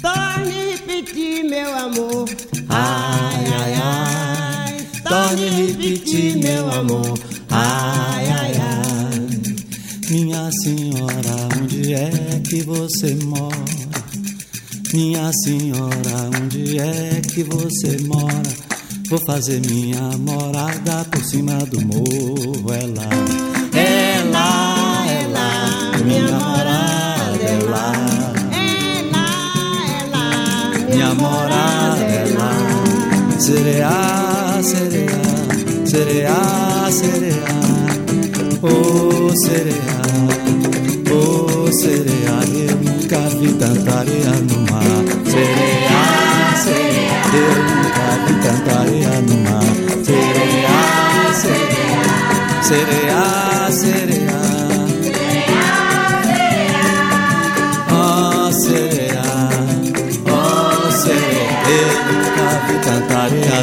Torne 0.00 0.70
repetir, 0.70 1.44
meu 1.44 1.76
amor. 1.76 2.26
Ai, 2.70 3.44
ai, 3.60 3.74
ai. 3.74 4.86
Torne 5.06 5.50
repetir, 5.50 6.38
meu 6.38 6.70
amor. 6.72 7.18
Ai, 7.50 8.30
ai, 8.30 8.52
ai. 8.56 9.28
Minha 10.08 10.50
senhora, 10.62 11.48
onde 11.60 11.92
é 11.92 12.40
que 12.48 12.62
você 12.62 13.14
mora? 13.26 13.47
Minha 14.92 15.30
senhora, 15.44 16.30
onde 16.42 16.80
é 16.80 17.20
que 17.20 17.42
você 17.42 17.98
mora? 18.06 18.68
Vou 19.10 19.20
fazer 19.26 19.60
minha 19.60 20.00
morada 20.16 21.04
por 21.10 21.22
cima 21.24 21.58
do 21.66 21.78
morro, 21.82 22.72
é 22.72 22.86
lá. 22.86 23.08
É 23.78 23.98
é 24.08 25.26
lá, 25.28 25.92
minha 26.02 26.22
morada 26.22 27.42
é 27.42 27.58
lá. 27.64 27.92
Lá, 29.12 29.28
é 29.84 30.06
lá, 30.10 30.30
minha 30.88 31.14
morada 31.16 32.04
é 32.04 32.24
lá. 32.38 33.38
Sereia, 33.38 34.62
sereia, 34.62 35.86
sereia, 35.86 36.90
sereia. 36.90 37.58
Oh, 38.62 39.36
sereia, 39.36 39.98
oh, 41.12 41.72
sereia, 41.72 42.68
eu 42.70 42.76
nunca 42.76 43.18
vi 43.38 43.52
tanta 43.52 43.98
areia 43.98 44.17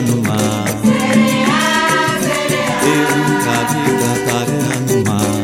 no 0.02 0.22
mar. 0.22 0.66
Eu 2.84 3.08
nunca 3.18 3.56
vi 3.72 3.84
tanta 4.02 4.32
areia 4.42 4.76
no 4.90 4.98
mar. 5.10 5.36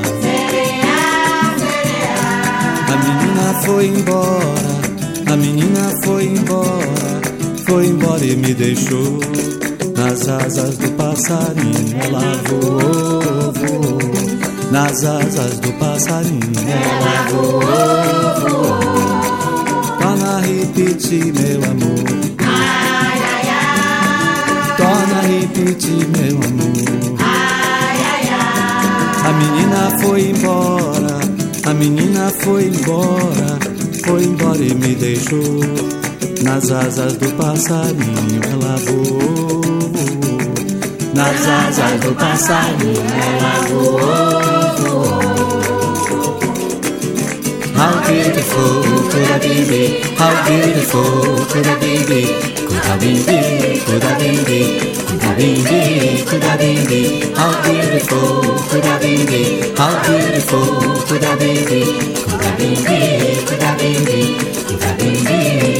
A 2.88 2.96
menina 2.98 3.46
foi 3.64 3.86
embora, 3.88 4.74
a 5.32 5.36
menina 5.38 5.84
foi 6.04 6.24
embora, 6.26 7.22
foi 7.66 7.88
embora 7.88 8.26
e 8.26 8.36
me 8.36 8.54
deixou 8.54 9.20
nas 9.96 10.28
asas 10.28 10.78
do 10.78 10.92
passarinho. 10.92 11.98
Ela 12.04 12.38
voou, 12.50 13.54
voou, 13.54 14.00
nas 14.72 15.04
asas 15.04 15.60
do 15.60 15.72
passarinho. 15.74 16.42
Ela 16.68 17.28
voou, 17.30 17.62
voou. 18.50 18.80
Torna 20.00 20.38
a 20.38 20.40
repetir, 20.42 21.34
meu 21.34 21.64
amor. 21.72 22.21
A 25.52 25.54
repetir, 25.54 26.08
meu 26.08 26.38
amor. 26.48 27.18
A 29.26 29.34
menina 29.34 29.92
foi 30.02 30.30
embora, 30.30 31.20
a 31.66 31.74
menina 31.74 32.32
foi 32.40 32.68
embora, 32.68 33.60
foi 34.06 34.24
embora 34.24 34.64
e 34.64 34.74
me 34.74 34.96
deixou 34.96 35.60
nas 36.44 36.72
asas 36.72 37.18
do 37.18 37.30
passarinho 37.34 38.42
ela 38.50 38.78
voou. 38.78 39.62
Nas 41.14 41.46
asas 41.46 42.00
do 42.00 42.16
passarinho 42.16 43.04
ela 43.36 43.68
voou. 43.68 44.22
How 47.76 48.00
beautiful 48.08 48.84
could 49.12 49.32
I 49.32 49.40
be? 49.40 50.02
How 50.18 50.34
beautiful 50.46 51.46
could 51.52 51.68
I 51.68 51.76
be? 51.76 52.26
Could 52.68 52.86
I 52.86 52.98
be? 53.00 53.12
Could 53.86 54.06
I 54.06 54.16
be? 54.46 55.01
Could 55.12 55.24
I 55.24 55.36
be? 55.36 56.24
Could 56.24 56.42
I 56.42 56.56
be? 56.56 57.34
How 57.36 57.52
beautiful 57.64 58.56
could 58.70 58.86
I 58.86 58.98
be? 59.02 59.76
How 59.76 59.92
beautiful 60.08 61.04
could 61.04 61.26
I 61.26 61.36
be? 61.36 61.52
Could 61.68 62.40
I 62.40 62.56
be? 62.56 62.76
Could 63.44 63.60
I 63.60 63.76
be? 63.76 63.92
Could 64.64 64.82
I 64.82 64.96
be? 64.96 65.12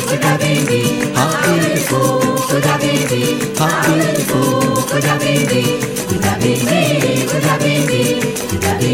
Could 0.04 0.26
I 0.26 0.38
be? 0.68 1.16
How 1.16 1.32
beautiful 1.48 2.20
could 2.50 2.66
I 2.66 2.78
be? 2.84 3.56
How 3.56 3.72
beautiful 3.88 4.84
could 4.92 5.06
I 5.06 5.18
be? 5.18 5.80
Could 6.12 6.26
I 6.26 6.40
be? 6.44 6.60
Could 7.32 7.46
I 7.46 7.60
be? 7.64 7.80
Could 8.52 8.66
I 8.66 8.80
be? 8.84 8.92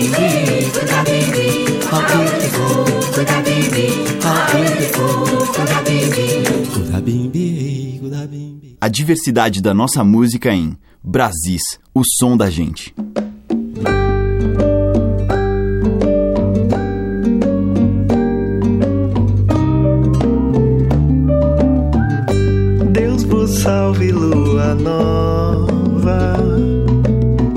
Could 0.69 0.91
I 0.91 1.03
be? 1.03 1.81
How 1.89 2.01
beautiful 2.13 2.85
could 3.11 3.27
I 3.27 3.41
be? 3.41 3.85
How 4.21 4.53
beautiful 4.53 5.47
could 5.55 5.69
I 5.69 6.06
A 8.87 8.89
diversidade 8.89 9.61
da 9.61 9.73
nossa 9.73 10.01
música 10.01 10.49
em 10.49 10.77
Brasis, 11.03 11.77
o 11.93 12.03
som 12.05 12.37
da 12.37 12.49
gente. 12.49 12.95
Deus 22.93 23.23
vos 23.23 23.59
salve, 23.59 24.09
lua 24.13 24.73
nova, 24.75 26.37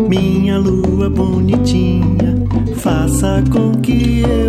minha 0.08 0.58
lua 0.58 1.08
bonitinha, 1.08 2.44
faça 2.74 3.44
com 3.52 3.80
que 3.80 4.22
eu 4.22 4.39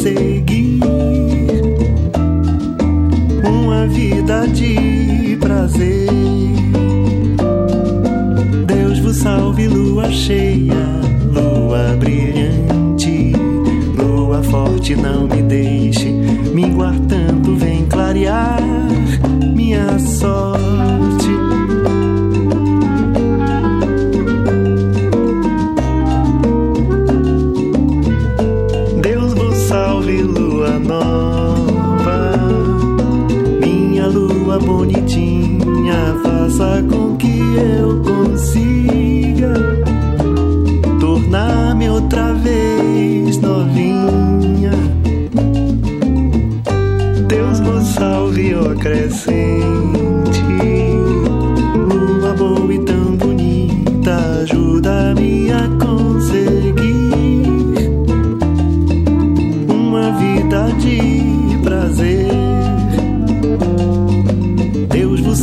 conseguir 0.00 0.80
uma 3.44 3.86
vida 3.86 4.48
de 4.48 5.36
prazer. 5.38 6.08
Deus 8.66 8.98
vos 9.00 9.16
salve, 9.16 9.68
lua 9.68 10.10
cheia, 10.10 10.74
lua 11.30 11.96
brilhante, 11.98 13.32
lua 13.94 14.42
forte, 14.42 14.96
não 14.96 15.26
me 15.28 15.42
deixe 15.42 16.10
minguar 16.54 16.98
tanto, 17.00 17.54
vem 17.56 17.84
clarear 17.84 18.69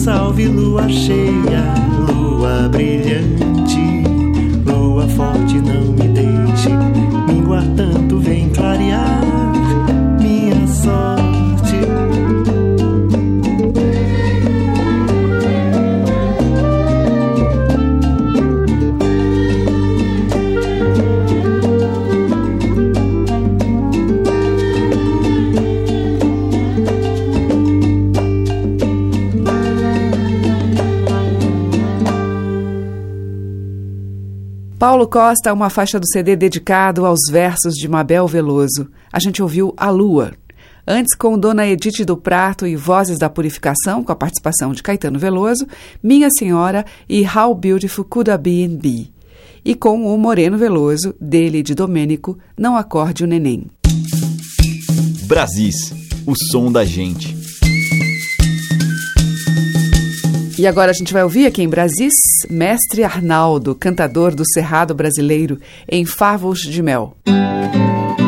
salve, 0.07 0.47
lua 0.47 0.87
cheia, 0.87 1.65
lua 2.07 2.69
brilhante, 2.69 4.03
lua 4.65 5.05
forte, 5.05 5.59
não 5.59 5.91
me 5.91 6.07
deixe. 6.07 6.69
Minguar 7.27 7.65
tanto, 7.75 8.17
vem 8.17 8.47
clarear 8.47 9.26
Paulo 34.97 35.11
Costa, 35.11 35.53
uma 35.53 35.69
faixa 35.69 35.99
do 35.99 36.07
CD 36.07 36.35
dedicado 36.35 37.05
aos 37.05 37.19
versos 37.29 37.75
de 37.75 37.87
Mabel 37.87 38.27
Veloso. 38.27 38.89
A 39.13 39.19
gente 39.19 39.43
ouviu 39.43 39.71
A 39.77 39.91
Lua. 39.91 40.33
Antes, 40.87 41.15
com 41.15 41.37
Dona 41.37 41.67
Edith 41.67 42.03
do 42.03 42.17
Prato 42.17 42.65
e 42.65 42.75
Vozes 42.75 43.19
da 43.19 43.29
Purificação, 43.29 44.03
com 44.03 44.11
a 44.11 44.15
participação 44.15 44.71
de 44.71 44.81
Caetano 44.81 45.19
Veloso, 45.19 45.67
Minha 46.01 46.29
Senhora 46.31 46.83
e 47.07 47.23
How 47.23 47.53
Beautiful 47.53 48.05
Could 48.05 48.31
I 48.31 48.37
Be 48.39 48.67
Be. 48.67 49.13
E 49.63 49.75
com 49.75 50.11
o 50.11 50.17
Moreno 50.17 50.57
Veloso, 50.57 51.13
dele 51.21 51.61
de 51.61 51.75
Domênico, 51.75 52.35
Não 52.57 52.75
Acorde 52.75 53.23
o 53.23 53.27
Neném. 53.27 53.67
Brasis, 55.27 55.93
o 56.25 56.33
som 56.51 56.71
da 56.71 56.83
gente. 56.83 57.36
E 60.57 60.65
agora 60.65 60.89
a 60.89 60.93
gente 60.93 61.13
vai 61.13 61.23
ouvir 61.23 61.45
aqui 61.45 61.61
em 61.61 61.69
Brasis, 61.69 62.13
Mestre 62.49 63.03
Arnaldo, 63.03 63.75
cantador 63.75 64.33
do 64.33 64.43
Cerrado 64.53 64.95
Brasileiro, 64.95 65.59
em 65.87 66.03
Favos 66.03 66.61
de 66.61 66.81
Mel. 66.81 67.15
Quando 67.25 68.26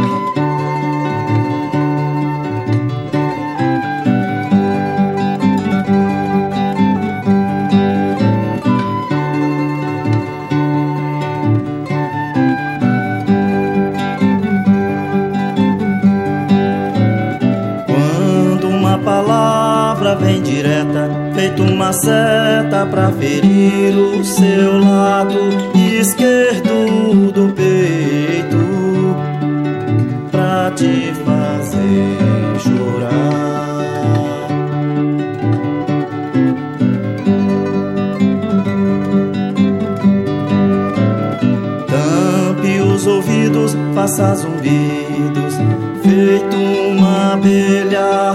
uma 21.89 21.93
seta 21.93 22.85
pra 22.85 23.11
ferir 23.13 23.97
o 23.97 24.23
seu 24.23 24.79
lado 24.79 25.39
esquerdo 25.73 27.31
do 27.31 27.51
peito, 27.53 29.15
pra 30.29 30.69
te 30.75 31.11
fazer 31.25 32.59
chorar. 32.59 33.39
Os 42.99 43.07
ouvidos, 43.07 43.77
faça 43.95 44.35
zumbidos, 44.35 45.53
feito 46.03 46.57
uma 46.57 47.33
abelha 47.33 48.31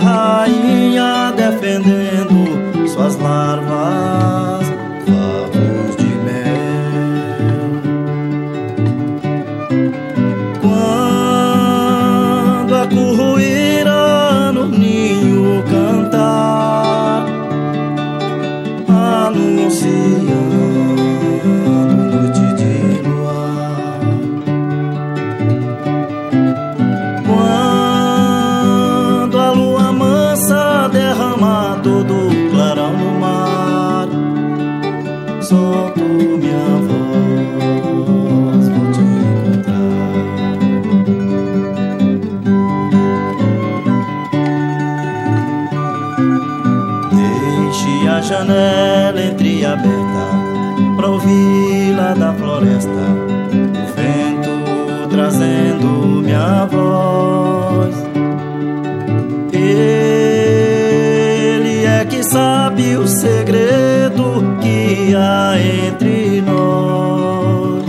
entre 65.58 66.40
nós. 66.42 67.84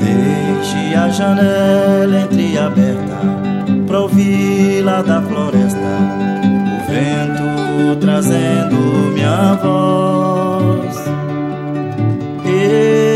Deixe 0.00 0.94
a 0.94 1.08
janela 1.08 2.20
entreaberta 2.20 3.18
pra 3.86 4.00
ouvir 4.00 4.82
lá 4.82 5.02
da 5.02 5.20
floresta 5.22 6.32
vento 6.92 7.96
trazendo 8.00 8.76
minha 9.14 9.54
voz. 9.54 10.96
Ele 12.44 13.08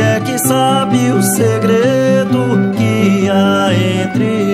é 0.00 0.20
que 0.24 0.38
sabe 0.38 1.10
o 1.10 1.22
segredo 1.22 2.72
que 2.76 3.28
há 3.28 3.70
entre 3.72 4.53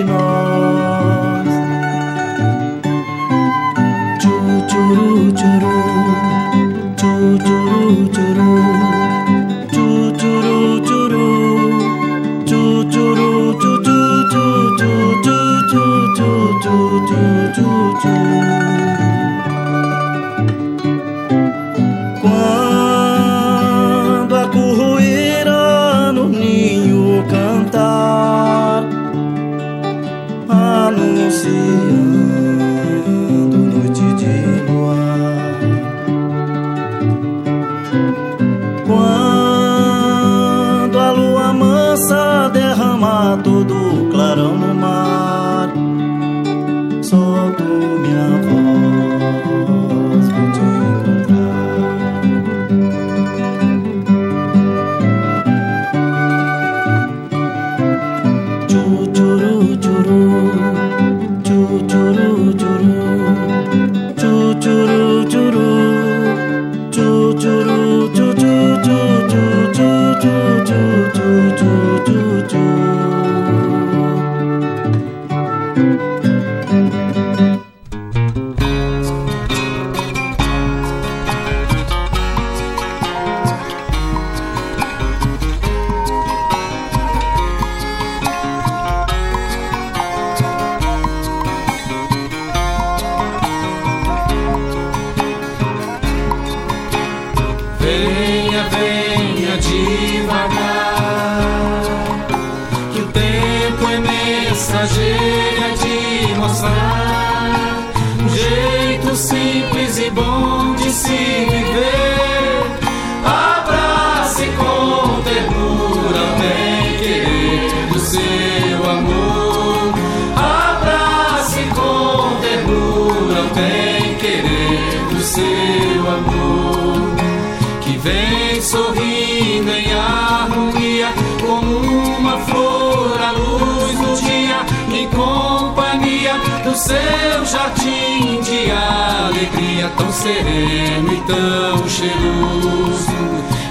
Do 136.71 136.77
seu 136.77 137.45
jardim 137.45 138.39
de 138.39 138.71
alegria 138.71 139.91
tão 139.97 140.09
sereno 140.09 141.11
e 141.11 141.21
tão 141.27 141.89
cheiroso 141.89 143.11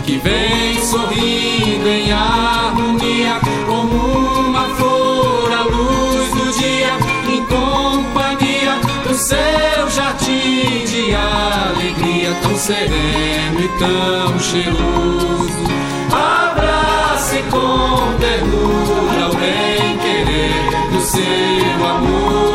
que 0.04 0.18
vem 0.18 0.78
sorrindo 0.82 1.88
em 1.88 2.12
harmonia 2.12 3.40
como 3.66 3.96
uma 3.96 4.64
flor 4.74 5.50
à 5.50 5.62
luz 5.62 6.28
do 6.28 6.52
dia 6.58 6.92
em 7.26 7.42
companhia 7.46 8.78
do 9.08 9.14
seu 9.14 9.90
jardim 9.90 10.84
de 10.84 11.14
alegria 11.14 12.34
tão 12.42 12.54
sereno 12.54 13.60
e 13.60 13.68
tão 13.78 14.38
cheiroso. 14.38 15.70
Abrace 16.12 17.42
com 17.50 18.18
ternura 18.18 19.30
o 19.30 19.36
bem 19.36 19.96
querer 19.96 20.90
do 20.92 21.00
seu 21.00 21.86
amor. 21.86 22.49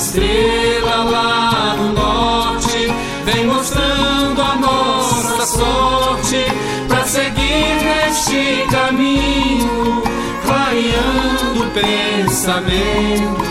Estrela 0.00 1.04
lá 1.04 1.76
no 1.76 1.92
norte 1.92 2.90
vem 3.26 3.46
mostrando 3.46 4.40
a 4.40 4.56
nossa 4.56 5.44
sorte 5.44 6.42
para 6.88 7.04
seguir 7.04 7.76
neste 7.84 8.66
caminho, 8.70 10.02
clareando 10.46 11.64
o 11.64 11.70
pensamento 11.70 13.44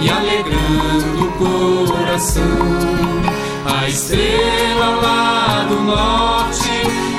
e 0.00 0.08
alegrando 0.08 1.26
o 1.26 1.32
coração. 1.32 2.44
A 3.66 3.86
estrela 3.86 4.96
lá 5.02 5.66
do 5.68 5.80
norte 5.82 6.70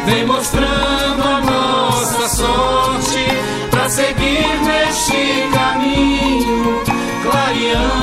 vem 0.08 0.26
mostrando 0.26 1.22
a 1.24 1.40
nossa 1.40 2.28
sorte 2.28 3.26
para 3.70 3.88
seguir 3.88 4.60
neste 4.64 5.48
caminho, 5.54 6.82
clareando 7.22 8.01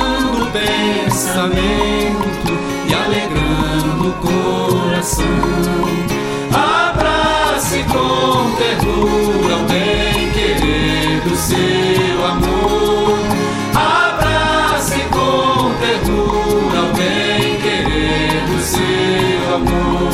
e 1.47 2.93
alegrando 2.93 4.09
o 4.09 4.13
coração. 4.15 5.23
Abrace 6.51 7.81
com 7.83 8.51
ternura 8.57 9.55
o 9.55 9.67
bem 9.69 10.31
querer 10.31 11.21
do 11.21 11.37
seu 11.37 12.25
amor. 12.25 13.19
Abrace 13.73 14.99
com 15.11 15.71
ternura 15.79 16.81
o 16.81 16.97
bem 16.97 17.55
querer 17.61 18.45
do 18.47 18.61
seu 18.61 19.55
amor. 19.55 20.11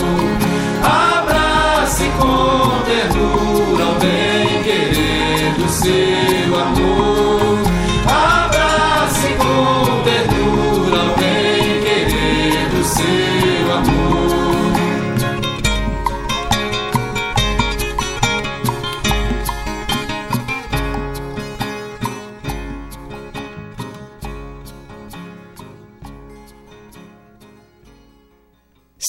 Abrace 0.84 2.12
com 2.20 2.84
ternura 2.86 3.86
o 3.86 4.00
bem 4.00 4.62
querer 4.62 5.54
do 5.58 5.68
seu 5.70 5.90
amor. 5.90 6.35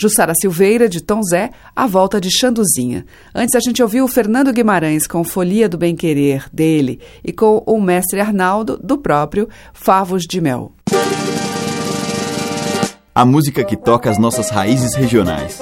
Jussara 0.00 0.32
Silveira, 0.40 0.88
de 0.88 1.02
Tom 1.02 1.20
Zé, 1.28 1.50
a 1.74 1.84
volta 1.84 2.20
de 2.20 2.30
Xanduzinha. 2.30 3.04
Antes 3.34 3.56
a 3.56 3.60
gente 3.60 3.82
ouviu 3.82 4.04
o 4.04 4.08
Fernando 4.08 4.52
Guimarães 4.52 5.08
com 5.08 5.24
Folia 5.24 5.68
do 5.68 5.76
Bem 5.76 5.96
Querer, 5.96 6.44
dele, 6.52 7.00
e 7.24 7.32
com 7.32 7.64
o 7.66 7.80
mestre 7.80 8.20
Arnaldo, 8.20 8.78
do 8.80 8.96
próprio 8.96 9.48
Favos 9.72 10.22
de 10.22 10.40
Mel. 10.40 10.70
A 13.12 13.24
música 13.24 13.64
que 13.64 13.76
toca 13.76 14.08
as 14.08 14.18
nossas 14.18 14.50
raízes 14.50 14.94
regionais. 14.94 15.60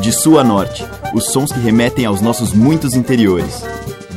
De 0.00 0.10
sul 0.10 0.40
a 0.40 0.42
norte, 0.42 0.84
os 1.14 1.26
sons 1.26 1.52
que 1.52 1.60
remetem 1.60 2.04
aos 2.06 2.20
nossos 2.20 2.52
muitos 2.52 2.94
interiores. 2.94 3.62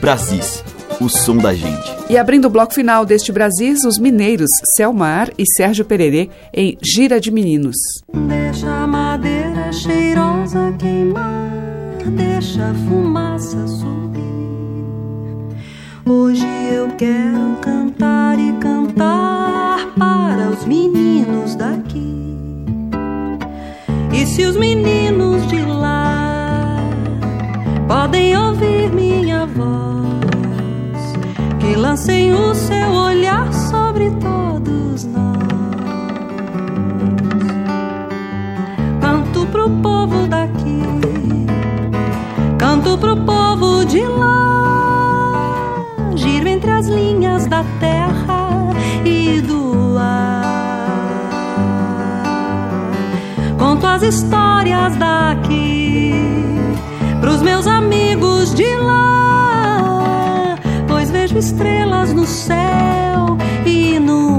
Brasis, 0.02 0.64
o 1.00 1.10
som 1.10 1.38
da 1.38 1.54
gente. 1.54 1.96
E 2.10 2.18
abrindo 2.18 2.46
o 2.46 2.50
bloco 2.50 2.74
final 2.74 3.06
deste 3.06 3.32
Brasis, 3.32 3.84
os 3.86 3.98
mineiros 3.98 4.50
Selmar 4.76 5.32
e 5.38 5.44
Sérgio 5.56 5.86
Pererê 5.86 6.30
em 6.54 6.78
Gira 6.84 7.20
de 7.20 7.32
Meninos. 7.32 7.78
Deixa 8.28 8.68
a 8.68 8.88
madeira 8.88 9.72
cheirosa 9.72 10.74
queimar, 10.78 11.98
deixa 12.06 12.70
a 12.70 12.74
fumaça 12.88 13.68
subir. 13.68 14.20
Hoje 16.06 16.48
eu 16.74 16.88
quero 16.98 17.56
cantar 17.62 18.40
e 18.40 18.52
cantar 18.54 19.94
para 19.98 20.50
os 20.50 20.66
meninos 20.66 21.56
daqui. 21.56 22.10
E 24.12 24.26
se 24.26 24.44
os 24.44 24.58
meninos 24.58 25.48
de 25.48 25.62
lá 25.62 26.78
podem 27.88 28.36
ouvir 28.36 28.90
minha 28.92 29.46
voz, 29.46 30.09
que 31.60 31.76
lancem 31.76 32.34
o 32.34 32.56
seu 32.56 32.92
olhar 32.92 33.52
sobre 33.54 34.10
todos 34.12 35.06
nós. 35.06 35.38
Canto 39.02 39.46
pro 39.48 39.70
povo 39.70 40.28
daqui, 40.28 40.82
canto 42.58 42.98
pro 42.98 43.18
povo 43.18 43.86
de 43.86 44.02
lá, 44.02 45.76
giro 46.16 46.48
entre 46.48 46.72
as 46.72 46.88
linhas 46.88 47.46
da 47.48 47.64
terra 47.80 48.50
e 49.06 49.42
do 49.42 49.98
ar. 49.98 50.40
Conto 53.58 53.86
as 53.86 54.02
histórias 54.04 54.96
daqui 54.96 56.14
pros 57.22 57.42
meus 57.42 57.68
amigos 57.68 58.54
de 58.56 58.76
lá, 58.78 59.19
vejo 61.30 61.38
estrelas 61.38 62.12
no 62.12 62.26
céu 62.26 63.38
e 63.66 64.00
no 64.00 64.39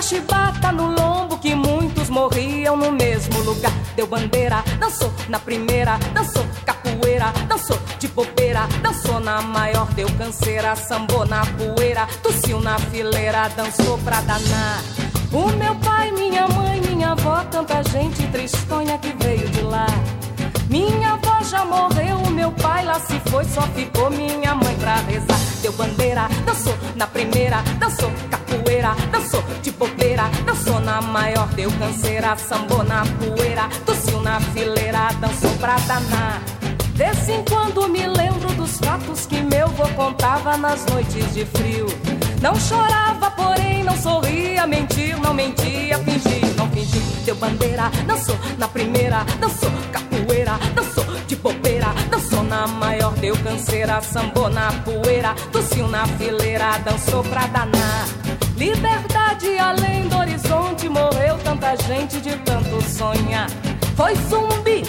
Tanta 0.00 0.16
chibata 0.16 0.72
no 0.72 0.94
lombo 0.94 1.36
que 1.36 1.54
muitos 1.54 2.08
morriam 2.08 2.74
no 2.74 2.90
mesmo 2.90 3.38
lugar. 3.42 3.70
Deu 3.94 4.06
bandeira, 4.06 4.64
dançou 4.78 5.12
na 5.28 5.38
primeira, 5.38 5.98
dançou 6.14 6.42
capoeira, 6.64 7.30
dançou 7.46 7.78
de 7.98 8.08
bobeira, 8.08 8.66
dançou 8.82 9.20
na 9.20 9.42
maior, 9.42 9.86
deu 9.92 10.08
canseira, 10.16 10.74
sambou 10.74 11.26
na 11.26 11.44
poeira, 11.44 12.06
tossiu 12.22 12.62
na 12.62 12.78
fileira, 12.78 13.50
dançou 13.50 13.98
pra 13.98 14.22
danar. 14.22 14.82
O 15.30 15.48
meu 15.58 15.74
pai, 15.76 16.10
minha 16.12 16.48
mãe, 16.48 16.80
minha 16.80 17.10
avó, 17.10 17.44
tanta 17.50 17.82
gente 17.82 18.26
tristonha 18.28 18.96
que 18.96 19.12
veio 19.22 19.46
de 19.50 19.60
lá. 19.60 19.86
Minha 20.70 21.12
avó 21.12 21.42
já 21.42 21.62
morreu, 21.62 22.18
meu 22.30 22.50
pai 22.52 22.86
lá 22.86 22.98
se 23.00 23.20
foi, 23.28 23.44
só 23.44 23.60
ficou 23.74 24.10
minha 24.10 24.54
mãe 24.54 24.74
pra 24.76 24.94
rezar. 24.96 25.49
Deu 25.62 25.72
bandeira, 25.72 26.28
dançou 26.46 26.74
na 26.96 27.06
primeira, 27.06 27.62
dançou 27.78 28.10
capoeira, 28.30 28.94
dançou 29.12 29.42
de 29.62 29.70
bobeira, 29.70 30.24
dançou 30.46 30.80
na 30.80 31.02
maior, 31.02 31.46
deu 31.48 31.70
canseira, 31.72 32.34
sambou 32.36 32.82
na 32.82 33.04
poeira, 33.04 33.68
tossiu 33.84 34.20
na 34.22 34.40
fileira, 34.40 35.08
dançou 35.20 35.50
pra 35.58 35.76
danar. 35.80 36.42
Desse 36.94 37.32
em 37.32 37.44
quando 37.44 37.88
me 37.88 38.06
lembro 38.06 38.52
dos 38.54 38.78
fatos 38.78 39.26
que 39.26 39.40
meu 39.40 39.68
vô 39.68 39.88
contava 39.90 40.56
nas 40.56 40.84
noites 40.86 41.32
de 41.34 41.44
frio. 41.44 41.86
Não 42.40 42.54
chorava, 42.54 43.30
porém 43.30 43.84
não 43.84 43.96
sorria, 43.96 44.66
mentir, 44.66 45.18
não 45.20 45.34
mentia, 45.34 45.98
fingir, 45.98 46.54
não 46.56 46.68
fingir. 46.70 47.02
Deu 47.24 47.34
bandeira, 47.36 47.90
dançou 48.06 48.36
na 48.58 48.66
primeira, 48.66 49.24
dançou 49.38 49.70
capoeira, 49.92 50.58
dançou 50.74 51.04
de 51.26 51.36
bobeira, 51.36 51.69
na 52.60 52.66
maior, 52.66 53.14
deu 53.14 53.34
canseira, 53.38 54.02
sambou 54.02 54.50
na 54.50 54.70
poeira, 54.84 55.34
tossiu 55.50 55.88
na 55.88 56.06
fileira, 56.06 56.76
dançou 56.84 57.22
pra 57.22 57.46
danar. 57.46 58.06
Liberdade 58.54 59.58
além 59.58 60.06
do 60.08 60.18
horizonte, 60.18 60.86
morreu 60.86 61.38
tanta 61.42 61.74
gente 61.76 62.20
de 62.20 62.36
tanto 62.40 62.82
sonhar. 62.82 63.48
Foi 63.96 64.14
zumbi. 64.28 64.82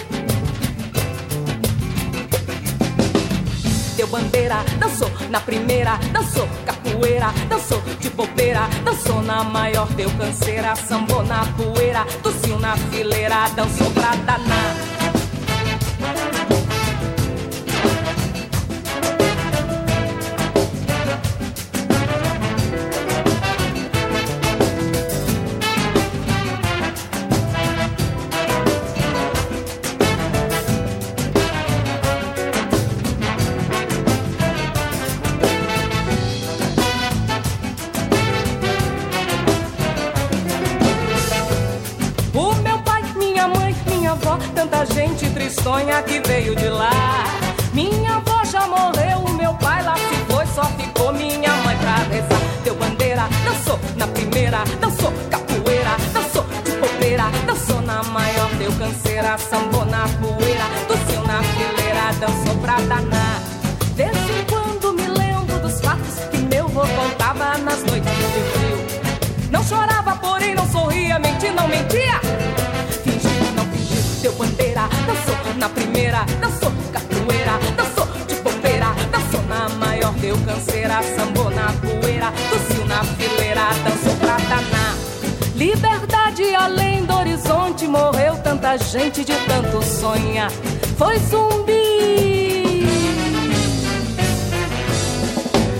Deu 3.96 4.06
bandeira, 4.08 4.56
dançou 4.78 5.10
na 5.30 5.40
primeira, 5.40 5.96
dançou 6.12 6.46
capoeira, 6.66 7.32
dançou 7.48 7.80
de 8.00 8.10
bobeira, 8.10 8.68
dançou 8.84 9.22
na 9.22 9.44
maior, 9.44 9.88
deu 9.94 10.10
canseira, 10.18 10.76
sambou 10.76 11.24
na 11.24 11.46
poeira, 11.56 12.04
tossiu 12.22 12.58
na 12.58 12.76
fileira, 12.76 13.48
dançou 13.56 13.90
pra 13.92 14.14
danar. 14.16 15.01
Gente 44.84 45.30
tristonha 45.30 46.02
que 46.02 46.20
veio 46.26 46.56
de 46.56 46.68
lá. 46.68 47.24
Minha 47.72 48.16
avó 48.16 48.44
já 48.44 48.66
morreu, 48.66 49.18
o 49.18 49.32
meu 49.34 49.54
pai 49.54 49.82
lá 49.82 49.94
se 49.96 50.32
foi, 50.32 50.46
só 50.46 50.64
ficou 50.76 51.12
minha 51.12 51.50
mãe 51.64 51.76
pra 51.78 51.96
rezar. 52.10 52.40
Deu 52.64 52.74
bandeira, 52.74 53.28
dançou 53.44 53.78
na 53.96 54.06
primeira, 54.08 54.64
dançou 54.80 55.12
capoeira, 55.30 55.96
dançou 56.12 56.44
de 56.64 56.72
bobeira, 56.72 57.24
dançou 57.46 57.80
na 57.82 58.02
maior, 58.04 58.50
deu 58.58 58.72
canseira, 58.72 59.38
sambou 59.38 59.84
na 59.84 60.08
poeira, 60.20 60.64
tossiu 60.88 61.22
na 61.26 61.42
fileira, 61.42 62.12
dançou 62.20 62.56
pra 62.60 62.76
danar. 62.80 63.40
Desde 63.94 64.32
em 64.32 64.44
quando 64.44 64.94
me 64.94 65.06
lembro 65.06 65.58
dos 65.60 65.80
fatos 65.80 66.18
que 66.30 66.38
meu 66.38 66.66
vô 66.68 66.80
contava 66.80 67.56
nas 67.58 67.82
noites 67.84 68.12
de 68.12 68.50
frio. 68.52 69.50
Não 69.50 69.62
chorava, 69.62 70.16
porém 70.16 70.54
não 70.54 70.68
sorria, 70.70 71.18
mentir, 71.18 71.52
não 71.52 71.68
mentia. 71.68 72.31
Canseira, 80.92 81.02
sambou 81.16 81.50
na 81.50 81.72
poeira, 81.72 82.32
tossiu 82.50 82.84
na 82.84 83.02
fileira, 83.04 83.68
dançou 83.84 84.14
pra 84.16 84.36
danar. 84.36 84.96
Liberdade 85.56 86.54
além 86.54 87.04
do 87.04 87.14
horizonte, 87.14 87.86
morreu 87.86 88.36
tanta 88.42 88.76
gente 88.76 89.24
de 89.24 89.34
tanto 89.46 89.82
sonhar. 89.82 90.50
Foi 90.98 91.18
zumbi. 91.18 91.72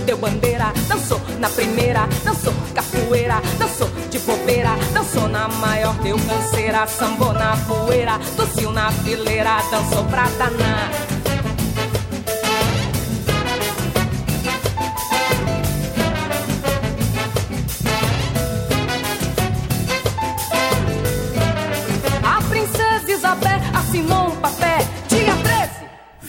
Deu 0.05 0.17
bandeira, 0.17 0.73
dançou 0.87 1.21
na 1.39 1.49
primeira, 1.49 2.07
dançou 2.23 2.53
capoeira, 2.73 3.41
dançou 3.59 3.89
de 4.09 4.19
bobeira, 4.19 4.71
dançou 4.93 5.27
na 5.27 5.47
maior, 5.47 5.93
deu 5.95 6.17
canseira, 6.17 6.87
sambou 6.87 7.33
na 7.33 7.55
poeira, 7.67 8.19
tossiu 8.35 8.71
na 8.71 8.91
fileira, 8.91 9.57
dançou 9.69 10.03
pra 10.05 10.23
danar. 10.37 11.12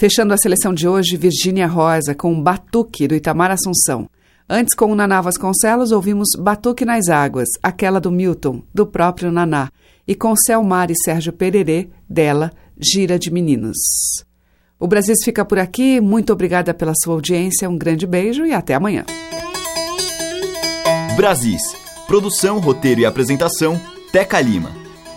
Fechando 0.05 0.34
a 0.34 0.36
seleção 0.36 0.74
de 0.74 0.86
hoje, 0.86 1.16
Virgínia 1.16 1.66
Rosa 1.66 2.14
com 2.14 2.38
Batuque 2.38 3.09
do 3.09 3.14
Itamar 3.14 3.50
Assunção. 3.50 4.07
Antes, 4.46 4.74
com 4.74 4.92
o 4.92 4.94
Naná 4.94 5.18
Vasconcelos, 5.22 5.92
ouvimos 5.92 6.28
Batuque 6.38 6.84
nas 6.84 7.09
Águas, 7.09 7.48
aquela 7.62 7.98
do 7.98 8.12
Milton, 8.12 8.62
do 8.74 8.86
próprio 8.86 9.32
Naná. 9.32 9.70
E 10.07 10.14
com 10.14 10.36
Selmar 10.36 10.90
e 10.90 10.94
Sérgio 10.94 11.32
Pererê, 11.32 11.88
dela, 12.07 12.52
Gira 12.78 13.18
de 13.18 13.30
Meninos. 13.30 13.78
O 14.78 14.86
Brasil 14.86 15.14
fica 15.24 15.42
por 15.42 15.59
aqui. 15.59 16.02
Muito 16.02 16.34
obrigada 16.34 16.74
pela 16.74 16.92
sua 17.02 17.14
audiência. 17.14 17.70
Um 17.70 17.78
grande 17.78 18.07
beijo 18.07 18.44
e 18.44 18.52
até 18.52 18.74
amanhã. 18.74 19.07
Brasis. 21.16 21.62
Produção, 22.07 22.59
roteiro 22.59 23.00
e 23.00 23.07
apresentação, 23.07 23.80
Teca 24.12 24.38
Lima. 24.38 24.70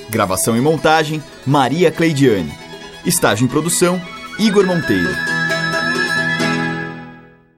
Gravação 0.10 0.56
e 0.56 0.62
montagem, 0.62 1.22
Maria 1.46 1.92
Cleidiane. 1.92 2.54
Estágio 3.06 3.44
em 3.44 3.50
produção, 3.50 4.02
Igor 4.40 4.68
Monteiro. 4.68 5.37